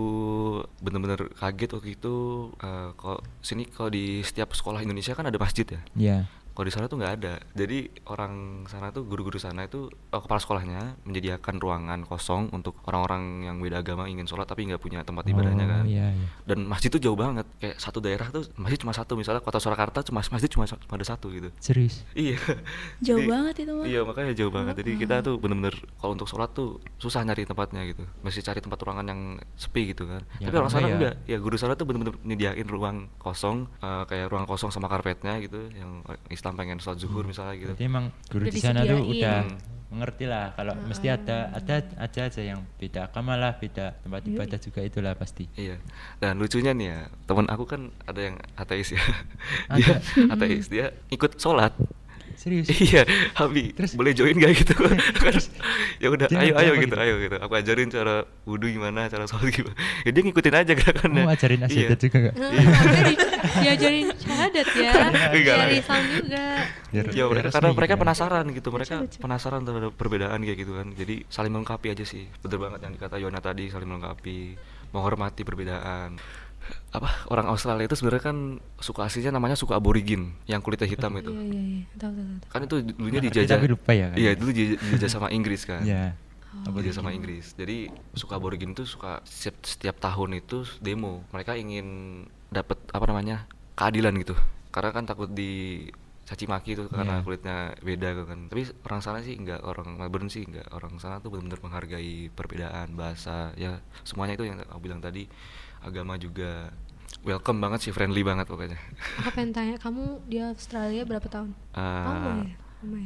bener-bener 0.81 1.29
kaget 1.31 1.71
waktu 1.71 1.91
itu 1.93 2.15
eh, 2.57 2.91
kalau 2.95 3.21
sini 3.39 3.65
kalau 3.67 3.89
di 3.89 4.21
setiap 4.21 4.51
sekolah 4.51 4.81
Indonesia 4.81 5.13
kan 5.13 5.25
ada 5.25 5.37
masjid 5.37 5.69
ya. 5.69 5.81
Ya. 5.95 6.19
Kalau 6.55 6.65
di 6.65 6.71
sana 6.71 6.87
tuh 6.87 6.97
nggak 6.97 7.13
ada. 7.19 7.35
Jadi 7.53 7.79
orang 8.07 8.33
sana 8.65 8.89
tuh 8.89 9.03
guru-guru 9.03 9.37
sana 9.37 9.67
itu 9.67 9.91
oh, 9.91 10.21
kepala 10.23 10.39
sekolahnya 10.39 11.03
menyediakan 11.03 11.59
ruangan 11.59 12.01
kosong 12.05 12.47
untuk 12.49 12.79
orang-orang 12.87 13.43
yang 13.43 13.57
beda 13.59 13.83
agama 13.83 14.07
ingin 14.07 14.23
sholat 14.23 14.47
tapi 14.47 14.63
nggak 14.65 14.79
punya 14.79 15.03
tempat 15.03 15.27
ibadahnya 15.27 15.67
Oh, 15.67 15.73
kan. 15.75 15.85
Iya, 15.85 16.07
iya. 16.15 16.27
Dan 16.47 16.65
masjid 16.65 16.89
tuh 16.89 17.03
jauh 17.03 17.19
banget. 17.19 17.43
Kayak 17.59 17.77
satu 17.77 17.99
daerah 17.99 18.31
tuh 18.31 18.47
masjid 18.55 18.79
cuma 18.79 18.95
satu. 18.95 19.13
Misalnya 19.15 19.43
kota 19.43 19.59
Surakarta 19.59 20.01
cuma 20.01 20.23
masjid 20.23 20.47
cuma, 20.47 20.63
cuma 20.65 20.95
ada 20.95 21.03
satu 21.05 21.27
gitu. 21.29 21.51
Serius. 21.59 22.07
Iya. 22.15 22.39
Jauh 23.03 23.19
Jadi- 23.19 23.27
banget 23.29 23.55
itu 23.67 23.73
mah. 23.75 23.85
Iya 23.85 24.01
makanya 24.07 24.33
jauh 24.33 24.53
banget. 24.55 24.75
Jadi 24.79 24.91
kita 24.95 25.15
tuh 25.21 25.35
bener-bener 25.37 25.75
kalau 25.99 26.15
untuk 26.15 26.31
sholat 26.31 26.55
tuh 26.55 26.79
susah 26.97 27.27
nyari 27.27 27.43
tempatnya 27.45 27.83
gitu. 27.83 28.07
Mesti 28.23 28.41
cari 28.41 28.63
tempat 28.63 28.79
ruangan 28.79 29.03
yang 29.05 29.21
sepi 29.59 29.91
gitu 29.91 30.07
kan. 30.07 30.23
Ya, 30.39 30.49
Tapi 30.49 30.57
orang 30.57 30.71
sana 30.71 30.87
ya- 30.87 30.95
enggak. 30.95 31.15
Ya 31.27 31.37
guru 31.43 31.59
sana 31.59 31.75
tuh 31.75 31.83
bener-bener 31.85 32.15
nyediain 32.23 32.63
ruang 32.65 33.11
kosong 33.19 33.67
eh, 33.83 34.05
kayak 34.07 34.31
ruang 34.31 34.47
kosong 34.47 34.71
sama 34.71 34.87
karpetnya 34.87 35.35
gitu. 35.43 35.59
Yang 35.75 35.91
Islam 36.45 36.61
pengen 36.61 36.77
sholat 36.77 37.01
zuhur 37.01 37.25
misalnya 37.25 37.57
gitu. 37.57 37.73
Berarti 37.73 37.89
emang 37.89 38.13
guru 38.29 38.45
di 38.53 38.61
sana 38.61 38.85
tuh 38.85 39.01
udah 39.01 39.49
Hmm. 39.49 39.57
mengerti 39.89 40.29
lah 40.29 40.53
kalau 40.53 40.77
mesti 40.77 41.07
ada 41.09 41.49
ada 41.57 41.81
ada 41.97 42.21
aja 42.21 42.43
yang 42.45 42.61
beda 42.77 43.09
agama 43.09 43.33
lah, 43.33 43.57
beda 43.57 43.97
tempat 44.05 44.29
ibadah 44.29 44.59
juga 44.61 44.81
itulah 44.85 45.17
pasti. 45.17 45.49
Iya. 45.57 45.81
Dan 46.21 46.37
lucunya 46.37 46.77
nih 46.77 46.87
ya, 46.93 47.01
teman 47.25 47.49
aku 47.49 47.65
kan 47.65 47.89
ada 48.05 48.21
yang 48.21 48.37
ateis 48.61 48.93
ya. 48.93 49.01
Ada. 49.73 49.79
dia 49.81 49.97
ateis, 50.29 50.69
dia 50.69 50.93
ikut 51.09 51.41
sholat. 51.41 51.73
Serius. 52.45 52.69
iya, 52.77 53.09
Habi, 53.33 53.73
Terus? 53.73 53.97
boleh 53.97 54.13
join 54.13 54.37
gak 54.37 54.53
gitu? 54.53 54.77
Kan, 55.25 55.33
ya 55.97 56.09
udah, 56.09 56.29
ayo 56.29 56.53
ayo 56.55 56.73
gitu, 56.77 56.93
gitu? 56.93 56.97
ayo 57.01 57.15
gitu. 57.19 57.37
Aku 57.41 57.53
ajarin 57.55 57.89
cara 57.89 58.15
wudhu 58.45 58.69
gimana, 58.69 59.09
cara 59.09 59.25
sholat 59.25 59.49
gimana. 59.49 59.73
Ya 60.05 60.13
dia 60.13 60.23
ngikutin 60.23 60.53
aja 60.55 60.73
gerakannya. 60.73 61.25
Mau 61.25 61.33
ajarin 61.33 61.61
Iya. 61.61 61.69
asyadat 61.89 61.99
juga 61.99 62.19
gak? 62.21 62.35
Diajarin 63.55 64.07
syahadat 64.15 64.69
ya 64.75 64.93
dari 65.09 65.41
ya. 65.41 65.55
Islam 65.75 66.03
juga 66.11 66.45
Biar- 66.93 67.11
Ya 67.11 67.25
biar 67.25 67.27
mereka 67.27 67.49
karena 67.51 67.67
gitu 67.67 67.79
mereka 67.81 67.95
penasaran 67.97 68.45
gitu, 68.53 68.69
mereka 68.71 68.95
penasaran 69.17 69.61
terhadap 69.65 69.93
perbedaan 69.95 70.39
kayak 70.39 70.59
gitu 70.61 70.73
kan. 70.75 70.87
Jadi 70.93 71.15
saling 71.27 71.51
melengkapi 71.51 71.87
aja 71.91 72.05
sih. 72.05 72.29
Bener 72.39 72.59
banget 72.61 72.81
yang 72.83 72.93
dikata 72.93 73.17
Yona 73.17 73.41
tadi, 73.41 73.67
saling 73.67 73.89
melengkapi, 73.89 74.55
menghormati 74.93 75.43
perbedaan. 75.43 76.21
Apa 76.91 77.11
orang 77.27 77.47
Australia 77.49 77.85
itu 77.85 77.95
sebenarnya 77.95 78.25
kan 78.25 78.39
suku 78.79 78.99
aslinya 78.99 79.31
namanya 79.31 79.55
suku 79.55 79.71
aborigin 79.71 80.31
yang 80.45 80.59
kulitnya 80.59 80.87
hitam 80.87 81.11
itu. 81.15 81.31
iya 81.31 81.43
iya 81.43 81.63
iya 81.63 81.85
tahu 81.95 82.13
tahu 82.13 82.25
tahu 82.39 82.49
Kan 82.49 82.61
itu 82.63 82.77
dulunya 82.93 83.19
Tapi 83.19 83.29
dijajah. 83.31 83.59
lupa 83.67 83.93
ya 83.93 84.07
kan? 84.09 84.17
Iya, 84.17 84.31
dulu 84.35 84.51
dijajah 84.51 85.11
sama 85.11 85.29
Inggris 85.29 85.63
kan. 85.65 85.83
Iya. 85.83 86.15
Dijajah 86.65 86.95
sama 86.95 87.11
Inggris. 87.11 87.51
Jadi 87.53 87.91
suku 88.13 88.31
aborigin 88.31 88.73
itu 88.73 88.85
suka 88.85 89.19
setiap, 89.23 89.57
setiap 89.61 89.97
tahun 89.99 90.39
itu 90.39 90.63
demo. 90.79 91.27
Mereka 91.31 91.55
ingin 91.55 91.87
dapat 92.49 92.79
apa 92.89 93.05
namanya? 93.05 93.51
keadilan 93.75 94.15
gitu. 94.17 94.39
Karena 94.71 94.91
kan 94.91 95.03
takut 95.03 95.27
di 95.29 95.83
caci 96.25 96.47
maki 96.47 96.73
itu 96.73 96.87
karena 96.89 97.19
Iya. 97.19 97.23
kulitnya 97.23 97.57
beda 97.77 98.09
gitu 98.13 98.25
kan. 98.25 98.39
Tapi 98.47 98.63
orang 98.81 99.01
sana 99.03 99.19
sih 99.21 99.35
enggak, 99.35 99.61
orang 99.61 99.99
Melbourne 99.99 100.31
sih 100.31 100.47
enggak. 100.47 100.71
Orang 100.71 100.97
sana 100.97 101.19
tuh 101.19 101.29
benar-benar 101.29 101.59
menghargai 101.61 102.31
perbedaan 102.31 102.95
bahasa 102.95 103.51
ya 103.55 103.77
semuanya 104.03 104.39
itu 104.39 104.47
yang 104.47 104.63
aku 104.63 104.79
bilang 104.81 105.03
tadi 105.03 105.27
agama 105.85 106.17
juga 106.17 106.73
welcome 107.25 107.61
banget 107.61 107.89
sih 107.89 107.93
friendly 107.93 108.21
banget 108.21 108.49
pokoknya. 108.49 108.77
aku 109.21 109.31
pengen 109.33 109.53
tanya 109.53 109.77
kamu 109.81 110.25
di 110.29 110.41
Australia 110.41 111.03
berapa 111.05 111.29
tahun? 111.29 111.51
Ya? 111.77 112.57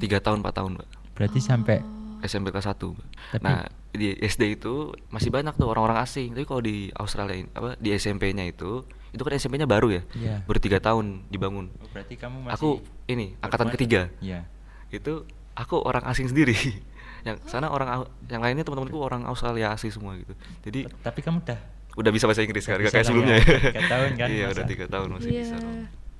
tiga 0.02 0.18
tahun 0.18 0.42
empat 0.42 0.54
tahun 0.58 0.70
mbak. 0.74 0.88
Berarti 1.14 1.38
sampai 1.38 1.78
SMP 2.22 2.50
kelas 2.50 2.66
1 2.66 2.74
Tapi- 2.74 3.42
nah 3.42 3.66
di 3.94 4.10
SD 4.14 4.58
itu 4.58 4.90
masih 5.08 5.30
banyak 5.30 5.54
tuh 5.54 5.70
orang-orang 5.70 6.02
asing. 6.02 6.34
Tapi 6.34 6.46
kalau 6.46 6.62
di 6.62 6.90
Australia 6.94 7.46
apa 7.54 7.78
di 7.78 7.94
SMP-nya 7.94 8.42
itu 8.46 8.82
itu 9.14 9.22
kan 9.24 9.32
SMP-nya 9.38 9.64
baru 9.64 9.88
ya? 9.88 10.02
Iya. 10.18 10.34
baru 10.44 10.58
tiga 10.60 10.78
tahun 10.82 11.24
dibangun. 11.30 11.70
Oh, 11.78 11.88
berarti 11.94 12.14
kamu 12.18 12.36
masih 12.44 12.54
aku 12.58 12.70
ini 13.06 13.38
angkatan 13.38 13.70
ketiga. 13.72 14.10
Iya. 14.18 14.44
itu 14.88 15.22
aku 15.54 15.78
orang 15.78 16.04
asing 16.10 16.26
sendiri. 16.26 16.54
Yang 17.26 17.50
sana 17.50 17.66
orang 17.68 18.06
yang 18.30 18.40
lainnya 18.40 18.62
teman-temanku 18.62 18.94
orang 19.02 19.26
Australia 19.26 19.74
asli 19.74 19.90
semua 19.90 20.14
gitu. 20.14 20.32
Jadi 20.62 20.86
Tapi 21.02 21.18
kamu 21.18 21.42
udah 21.42 21.58
udah 21.98 22.10
bisa 22.10 22.24
bahasa 22.24 22.40
Inggris 22.40 22.62
kan 22.62 22.78
gak 22.78 22.88
kayak 22.90 23.04
sebelumnya 23.04 23.36
ya. 23.36 23.42
ya 23.42 23.58
Tiga 23.68 23.82
tahun 23.88 24.10
kan 24.14 24.28
iya 24.28 24.44
masa. 24.44 24.54
udah 24.54 24.64
tiga 24.66 24.86
tahun 24.86 25.08
masih 25.12 25.30
Iya. 25.30 25.42
bisa 25.44 25.56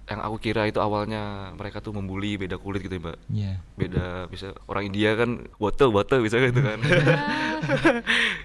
yang 0.08 0.24
aku 0.24 0.36
kira 0.40 0.64
itu 0.64 0.80
awalnya 0.80 1.22
mereka 1.52 1.78
tuh 1.78 1.92
membuli 1.92 2.34
beda 2.34 2.56
kulit 2.56 2.80
gitu 2.80 2.90
ya 2.90 3.02
mbak 3.02 3.16
Iya. 3.28 3.52
beda 3.74 4.06
bisa 4.26 4.56
orang 4.64 4.88
India 4.88 5.12
kan 5.12 5.30
woto 5.54 5.86
woto 5.88 6.16
bisa 6.18 6.40
gitu 6.40 6.58
kan 6.58 6.80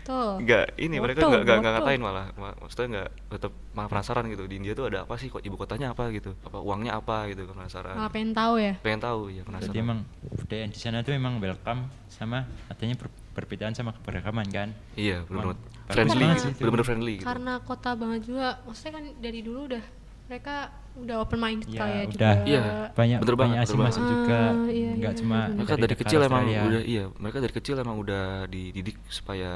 tuh 0.03 0.35
Enggak, 0.35 0.75
ini 0.75 0.99
mereka 0.99 1.23
Boto, 1.23 1.39
enggak 1.39 1.57
enggak 1.57 1.73
ngatain 1.73 2.01
malah. 2.01 2.25
Ma- 2.35 2.57
Maksudnya 2.57 2.87
enggak 2.89 3.09
tetap 3.29 3.51
malah 3.71 3.87
penasaran 3.87 4.25
gitu. 4.27 4.43
Di 4.43 4.55
India 4.57 4.73
tuh 4.73 4.85
ada 4.85 5.05
apa 5.05 5.15
sih 5.15 5.29
kok 5.29 5.39
ibu 5.39 5.55
kotanya 5.55 5.93
apa 5.93 6.11
gitu. 6.11 6.35
Apa 6.41 6.59
uangnya 6.59 6.97
apa 6.97 7.29
gitu 7.29 7.47
penasaran. 7.47 7.95
malah 7.95 8.11
pengen 8.11 8.33
tahu 8.33 8.53
ya 8.57 8.73
Pengen 8.81 8.99
tahu 8.99 9.31
ya 9.31 9.41
penasaran. 9.43 9.71
Jadi 9.71 9.79
emang 9.79 9.99
budaya 10.33 10.65
di 10.65 10.75
sana 10.77 10.97
tuh 11.01 11.13
emang 11.13 11.37
welcome 11.37 11.81
sama 12.09 12.43
adanya 12.67 12.95
per- 12.95 13.13
perbedaan 13.33 13.71
sama 13.71 13.93
keberagaman 13.93 14.47
kan. 14.47 14.69
Iya, 14.93 15.23
Emang 15.25 15.55
friendly 15.85 16.25
gitu. 16.31 16.47
Benar-benar 16.59 16.85
friendly 16.85 17.13
gitu. 17.17 17.25
karena 17.25 17.53
kota 17.59 17.89
banget 17.93 18.21
juga 18.23 18.47
maksudnya 18.63 18.93
kan 18.93 19.05
dari 19.17 19.39
dulu 19.39 19.59
udah 19.67 19.83
mereka 20.23 20.55
udah 20.93 21.15
open 21.19 21.35
minded 21.35 21.67
Iya, 21.67 21.79
kali 21.79 21.91
ya 21.91 21.97
udah. 21.99 22.07
juga 22.07 22.29
Iya. 22.45 22.61
Banyak 22.93 23.17
Bener 23.19 23.35
banyak 23.35 23.57
banget, 23.57 23.67
asing 23.67 23.79
masuk 23.81 23.97
banget. 23.99 24.13
juga. 24.13 24.39
Ah, 24.39 24.53
iya, 24.69 24.89
Enggak 24.93 25.13
iya, 25.13 25.19
cuma 25.19 25.35
iya. 25.35 25.53
mereka 25.53 25.73
dari 25.75 25.95
kecil 25.97 26.19
emang 26.21 26.43
Australia. 26.43 26.61
udah 26.63 26.81
iya, 26.85 27.03
mereka 27.17 27.37
dari 27.39 27.53
kecil 27.53 27.75
emang 27.75 27.97
udah 27.97 28.23
dididik 28.45 28.97
supaya 29.07 29.51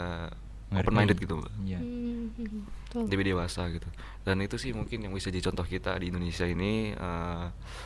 Ngerti. 0.67 0.81
open 0.81 0.93
minded 0.93 1.17
gitu, 1.17 1.33
Mbak. 1.37 1.53
Iya. 1.63 1.79
Hmm. 1.79 3.05
Lebih 3.05 3.25
dewasa 3.27 3.61
gitu. 3.69 3.87
Dan 4.19 4.35
itu 4.41 4.55
sih 4.57 4.73
mungkin 4.73 4.97
yang 4.99 5.13
bisa 5.13 5.29
jadi 5.29 5.45
contoh 5.45 5.63
kita 5.63 5.95
di 5.95 6.09
Indonesia 6.09 6.43
ini 6.43 6.71
eh, 6.91 7.45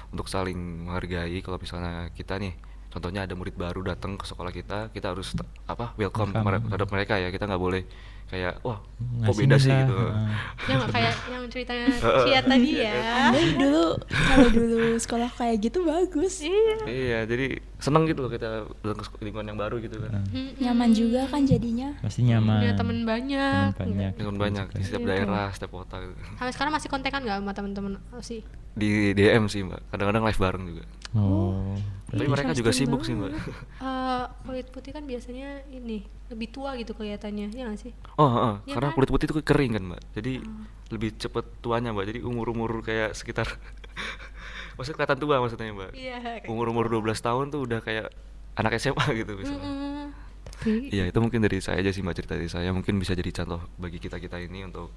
untuk 0.10 0.25
saling 0.25 0.58
menghargai 0.82 1.38
kalau 1.39 1.60
misalnya 1.60 2.08
kita 2.12 2.39
nih 2.39 2.56
contohnya 2.88 3.23
ada 3.23 3.36
murid 3.36 3.54
baru 3.54 3.84
datang 3.86 4.15
ke 4.15 4.23
sekolah 4.23 4.49
kita, 4.49 4.89
kita 4.89 5.12
harus 5.12 5.32
apa 5.65 5.91
welcome 5.95 6.32
Welcome. 6.34 6.65
terhadap 6.65 6.89
mereka 6.89 7.13
ya. 7.17 7.27
Kita 7.27 7.45
nggak 7.45 7.62
boleh 7.62 7.84
kayak 8.32 8.63
wah 8.63 8.80
kok 9.22 9.36
beda 9.36 9.56
sih 9.56 9.67
gitu. 9.67 9.91
heeh. 9.91 10.15
ya 10.63 10.74
nggak 10.74 10.89
kayak 10.89 11.13
yang 11.28 11.44
ceritanya 11.46 11.86
Cia 12.24 12.39
tadi 12.41 12.70
ya 12.80 12.94
Andai 13.28 13.48
dulu 13.54 13.86
kalau 14.08 14.48
dulu 14.50 14.80
sekolah 14.96 15.30
kayak 15.36 15.56
gitu 15.60 15.84
bagus. 15.84 16.39
iya 16.39 16.76
Iya, 16.88 17.20
jadi 17.28 17.46
seneng 17.78 18.08
gitu 18.08 18.24
loh 18.24 18.32
kita 18.32 18.63
datang 18.82 19.04
ke 19.04 19.20
lingkungan 19.22 19.48
yang 19.48 19.60
baru 19.60 19.76
gitu 19.78 20.00
kan. 20.00 20.24
Hmm, 20.26 20.54
Nyaman 20.56 20.89
juga 20.91 21.28
kan 21.28 21.44
jadinya. 21.44 21.91
Pasti 22.00 22.24
nyaman. 22.24 22.62
punya 22.62 22.74
temen 22.74 22.98
banyak 23.04 23.70
Temen 23.74 23.91
banyak. 23.91 24.12
Dengan 24.15 24.36
banyak 24.38 24.65
di 24.72 24.82
setiap 24.82 25.02
Iya. 25.02 25.10
daerah, 25.12 25.48
setiap 25.52 25.72
kota 25.74 25.96
gitu. 26.00 26.13
sampai 26.34 26.54
sekarang 26.54 26.72
masih 26.72 26.88
kontekan 26.88 27.20
nggak 27.22 27.38
sama 27.38 27.52
temen-temen 27.52 27.94
sih 28.22 28.41
Di 28.72 29.12
DM 29.12 29.52
sih, 29.52 29.62
Mbak. 29.62 29.91
Kadang-kadang 29.91 30.24
live 30.24 30.39
bareng 30.39 30.63
juga. 30.65 30.84
Oh. 31.12 31.76
Tapi 32.12 32.21
Iya, 32.21 32.30
mereka 32.30 32.52
juga 32.52 32.69
interesting 32.69 32.88
sibuk 32.88 33.02
sih, 33.02 33.13
Mbak. 33.15 33.24
banget. 33.26 33.43
Eh, 34.12 34.24
kulit 34.43 34.67
putih 34.67 34.91
kan 34.91 35.04
biasanya 35.04 35.50
ini 35.65 36.04
lebih 36.28 36.47
tua 36.47 36.76
gitu 36.76 36.91
kelihatannya 36.91 37.47
ya 37.50 37.63
nggak 37.65 37.80
sih 37.80 37.91
Oh, 38.15 38.28
heeh. 38.30 38.54
Iya 38.67 38.74
karena 38.76 38.89
kan? 38.91 38.95
kulit 38.95 39.10
putih 39.10 39.26
itu 39.26 39.36
kering 39.39 39.71
kan, 39.74 39.84
Mbak. 39.88 40.02
Jadi 40.13 40.34
lebih 40.89 41.10
cepet 41.15 41.45
tuanya, 41.60 41.89
Mbak. 41.89 42.06
Jadi 42.06 42.19
umur-umur 42.21 42.71
kayak 42.82 43.15
sekitar 43.15 43.47
maksudnya 44.76 44.95
kelihatan 44.97 45.19
tua 45.19 45.36
maksudnya, 45.39 45.71
Mbak. 45.71 45.91
Iya, 45.93 46.15
kayak 46.19 46.43
Umur-umur 46.45 46.86
12 46.88 47.15
tahun 47.17 47.45
tuh 47.50 47.62
udah 47.63 47.80
kayak 47.80 48.08
anak 48.54 48.76
SMA 48.76 49.06
gitu 49.24 49.32
misalnya. 49.34 49.63
Mm-mm. 49.65 50.06
tapi 50.52 50.71
Iya, 50.91 51.08
itu 51.08 51.17
mungkin 51.17 51.39
dari 51.39 51.58
saya 51.58 51.80
aja 51.80 51.89
sih, 51.89 52.04
Mbak, 52.04 52.15
cerita 52.17 52.34
dari 52.36 52.50
saya. 52.50 52.69
Mungkin 52.69 52.97
bisa 52.97 53.15
jadi 53.15 53.32
contoh 53.34 53.63
bagi 53.78 53.97
kita-kita 53.97 54.36
ini 54.38 54.67
untuk 54.67 54.91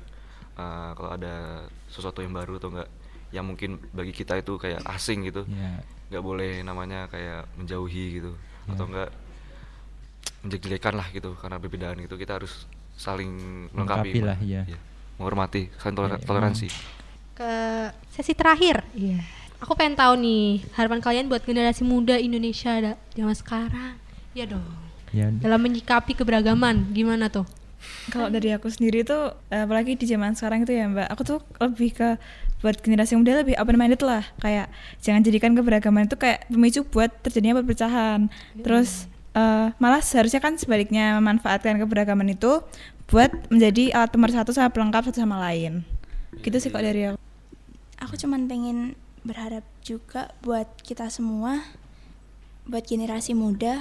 eh, 0.54 0.90
kalau 0.92 1.10
ada 1.10 1.64
sesuatu 1.86 2.20
yang 2.20 2.34
baru 2.34 2.58
atau 2.58 2.70
enggak 2.70 2.90
yang 3.30 3.42
mungkin 3.44 3.82
bagi 3.90 4.10
kita 4.10 4.38
itu 4.38 4.54
kayak 4.56 4.82
asing 4.88 5.26
gitu. 5.26 5.42
Iya. 5.46 5.82
Nggak 6.14 6.22
boleh 6.22 6.62
namanya 6.62 7.10
kayak 7.10 7.50
menjauhi 7.58 8.22
gitu. 8.22 8.30
Ya. 8.64 8.78
atau 8.78 8.86
enggak 8.86 9.10
menjelek-jelekan 10.46 10.94
lah 10.94 11.06
gitu 11.10 11.34
karena 11.36 11.56
perbedaan 11.58 11.98
itu 12.00 12.14
kita 12.14 12.38
harus 12.38 12.68
saling 12.94 13.28
melengkapi 13.74 14.20
lah, 14.22 14.38
iya. 14.38 14.62
menghormati 15.18 15.72
saling 15.82 15.96
toler- 15.98 16.16
Ya, 16.16 16.22
toleransi. 16.22 16.68
Ke 17.34 17.52
sesi 18.14 18.32
terakhir. 18.38 18.86
Iya. 18.94 19.18
Aku 19.58 19.74
pengen 19.74 19.96
tahu 19.98 20.14
nih 20.20 20.62
harapan 20.76 21.00
kalian 21.02 21.26
buat 21.26 21.42
generasi 21.42 21.82
muda 21.82 22.14
Indonesia 22.20 22.94
zaman 23.16 23.34
sekarang. 23.34 23.96
Ya 24.36 24.46
dong. 24.46 24.62
Ya, 25.14 25.30
dalam 25.30 25.62
menyikapi 25.62 26.14
keberagaman 26.14 26.90
gimana 26.90 27.30
tuh 27.30 27.46
Kalau 28.12 28.28
dari 28.28 28.52
aku 28.52 28.68
sendiri 28.68 29.00
tuh, 29.02 29.32
apalagi 29.48 29.96
di 29.96 30.04
zaman 30.04 30.36
sekarang 30.36 30.68
itu 30.68 30.76
ya 30.76 30.84
Mbak, 30.88 31.08
aku 31.08 31.22
tuh 31.24 31.38
lebih 31.56 31.90
ke 31.96 32.08
buat 32.60 32.80
generasi 32.80 33.16
muda 33.16 33.44
lebih 33.44 33.56
open 33.60 33.76
minded 33.76 34.00
lah. 34.00 34.24
Kayak 34.40 34.72
jangan 35.00 35.20
jadikan 35.20 35.52
keberagaman 35.52 36.08
itu 36.08 36.16
kayak 36.16 36.48
pemicu 36.48 36.84
buat 36.88 37.12
terjadinya 37.20 37.60
perpecahan. 37.60 38.28
Terus 38.60 39.08
eh, 39.36 39.68
malah 39.76 40.00
seharusnya 40.00 40.40
kan 40.40 40.56
sebaliknya 40.56 41.16
memanfaatkan 41.20 41.76
keberagaman 41.80 42.32
itu 42.32 42.64
buat 43.08 43.30
menjadi 43.52 43.92
alat 43.92 44.10
pemersatu 44.12 44.56
sama 44.56 44.72
pelengkap 44.72 45.12
satu 45.12 45.20
sama 45.20 45.36
lain. 45.40 45.84
Gitu 46.40 46.56
sih 46.56 46.72
kok 46.72 46.80
dari 46.80 47.12
aku. 47.12 47.20
Aku 48.00 48.14
cuman 48.16 48.48
pengen 48.48 48.96
berharap 49.24 49.64
juga 49.80 50.32
buat 50.44 50.68
kita 50.84 51.08
semua, 51.08 51.64
buat 52.68 52.84
generasi 52.84 53.32
muda 53.32 53.80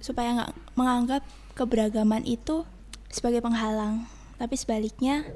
supaya 0.00 0.36
nggak 0.36 0.52
menganggap 0.76 1.22
keberagaman 1.56 2.24
itu 2.24 2.64
sebagai 3.08 3.40
penghalang. 3.40 4.04
Tapi 4.38 4.54
sebaliknya, 4.54 5.26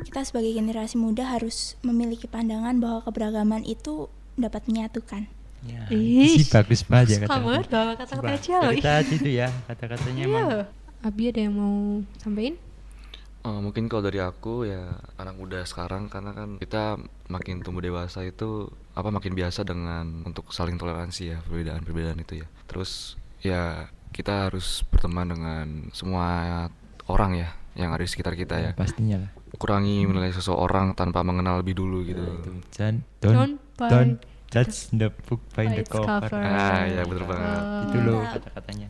kita 0.00 0.24
sebagai 0.24 0.48
generasi 0.50 0.96
muda 0.96 1.28
harus 1.28 1.76
memiliki 1.80 2.24
pandangan 2.24 2.80
bahwa 2.80 3.04
keberagaman 3.04 3.62
itu 3.62 4.08
dapat 4.34 4.64
menyatukan. 4.64 5.28
ya, 5.66 5.82
sih 5.90 6.46
bagus 6.46 6.86
banget 6.86 7.18
ya 7.18 7.18
kata-kata. 7.26 7.66
bawa 7.66 7.92
kata-kata 7.98 8.34
Cia 8.38 8.56
loh. 8.62 8.70
dari 8.70 8.78
tadi 8.78 9.14
itu 9.18 9.30
ya 9.34 9.48
kata-katanya 9.66 10.22
Iya. 10.22 10.30
emang 10.30 10.48
Abi 11.02 11.22
ada 11.26 11.40
yang 11.42 11.54
mau 11.58 11.76
sampein 12.16 12.54
Oh, 13.42 13.58
mungkin 13.62 13.86
kalau 13.86 14.02
dari 14.06 14.18
aku 14.18 14.62
ya 14.62 14.94
anak 15.16 15.34
muda 15.34 15.62
sekarang 15.62 16.06
karena 16.06 16.34
kan 16.34 16.58
kita 16.58 16.98
makin 17.26 17.62
tumbuh 17.62 17.78
dewasa 17.78 18.22
itu 18.22 18.66
apa 18.92 19.10
makin 19.10 19.34
biasa 19.34 19.62
dengan 19.62 20.22
untuk 20.22 20.50
saling 20.50 20.74
toleransi 20.74 21.30
ya 21.30 21.38
perbedaan-perbedaan 21.46 22.18
itu 22.22 22.42
ya. 22.42 22.46
Terus 22.66 23.14
ya 23.38 23.86
kita 24.10 24.50
harus 24.50 24.82
berteman 24.86 25.30
dengan 25.30 25.66
semua 25.90 26.26
orang 27.06 27.36
ya 27.36 27.48
yang 27.76 27.92
ada 27.92 28.02
di 28.02 28.08
sekitar 28.08 28.32
kita 28.32 28.56
ya. 28.56 28.70
pastinya 28.72 29.20
lah 29.20 29.30
Kurangi 29.56 30.04
menilai 30.04 30.32
seseorang 30.32 30.92
tanpa 30.92 31.24
mengenal 31.24 31.64
lebih 31.64 31.76
dulu 31.76 32.04
gitu. 32.04 32.20
itu 32.20 32.50
jangan 32.72 33.00
Don't 33.20 33.34
don't 33.34 33.56
buy 33.76 33.88
don't 33.88 34.14
judge 34.46 34.92
the 34.92 35.08
book 35.24 35.40
by 35.52 35.64
the 35.64 35.82
cover, 35.82 36.28
cover. 36.28 36.40
Ah, 36.40 36.84
ya 36.84 37.02
bener 37.02 37.24
banget. 37.24 37.60
itu 37.88 37.98
loh 38.04 38.20
kata-katanya 38.22 38.88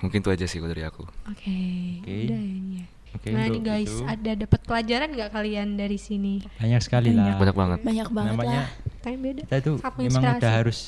Mungkin 0.00 0.18
itu 0.24 0.30
aja 0.32 0.46
sih 0.48 0.56
dari 0.58 0.80
aku. 0.80 1.04
Oke, 1.28 1.56
Oke. 2.00 2.14
udah 2.24 2.40
ini 2.40 2.80
ya. 2.80 2.86
Oke, 3.10 3.28
nah 3.36 3.44
nih 3.44 3.60
guys, 3.60 3.92
itu. 3.92 4.00
ada 4.08 4.32
dapat 4.32 4.60
pelajaran 4.64 5.08
nggak 5.12 5.28
kalian 5.28 5.68
dari 5.76 5.98
sini? 6.00 6.40
banyak 6.56 6.80
sekali 6.80 7.12
lah 7.12 7.36
Banyak 7.36 7.52
banget. 7.52 7.78
Banyak 7.84 8.08
banget 8.08 8.32
namanya 8.32 8.60
lah. 8.64 8.68
Time 9.04 9.20
beda. 9.20 9.42
kita 9.44 9.56
itu 9.60 9.72
Sangat 9.76 9.94
memang 10.00 10.00
menginspirasi. 10.24 10.40
udah 10.40 10.52
harus 10.56 10.78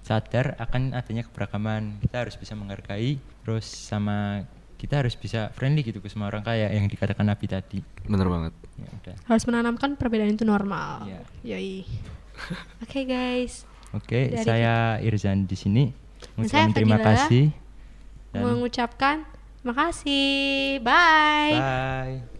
sadar 0.00 0.46
akan 0.56 0.82
adanya 0.96 1.22
keberagaman 1.22 1.82
kita 2.00 2.16
harus 2.26 2.34
bisa 2.34 2.56
menghargai 2.56 3.20
terus 3.44 3.66
sama 3.68 4.48
kita 4.82 4.98
harus 4.98 5.14
bisa 5.14 5.54
friendly 5.54 5.86
gitu 5.86 6.02
ke 6.02 6.10
semua 6.10 6.26
orang 6.26 6.42
kayak 6.42 6.74
yang 6.74 6.90
dikatakan 6.90 7.22
Nabi 7.22 7.46
tadi. 7.46 7.78
Bener 8.02 8.26
banget. 8.26 8.50
Ya, 8.74 8.90
udah. 8.90 9.14
Harus 9.30 9.44
menanamkan 9.46 9.94
perbedaan 9.94 10.34
itu 10.34 10.42
normal. 10.42 11.06
Ya. 11.06 11.22
Yoi. 11.54 11.86
Oke 12.82 12.90
okay, 12.90 13.04
guys. 13.06 13.62
Oke, 13.94 14.34
okay, 14.34 14.42
saya 14.42 14.98
Irzan 14.98 15.46
di 15.46 15.54
sini. 15.54 15.84
Mengucapkan 16.34 16.74
terima 16.74 16.98
kasih. 16.98 17.54
Dan 18.34 18.42
mengucapkan 18.42 19.16
makasih. 19.62 20.82
Bye. 20.82 21.54
Bye. 21.54 22.31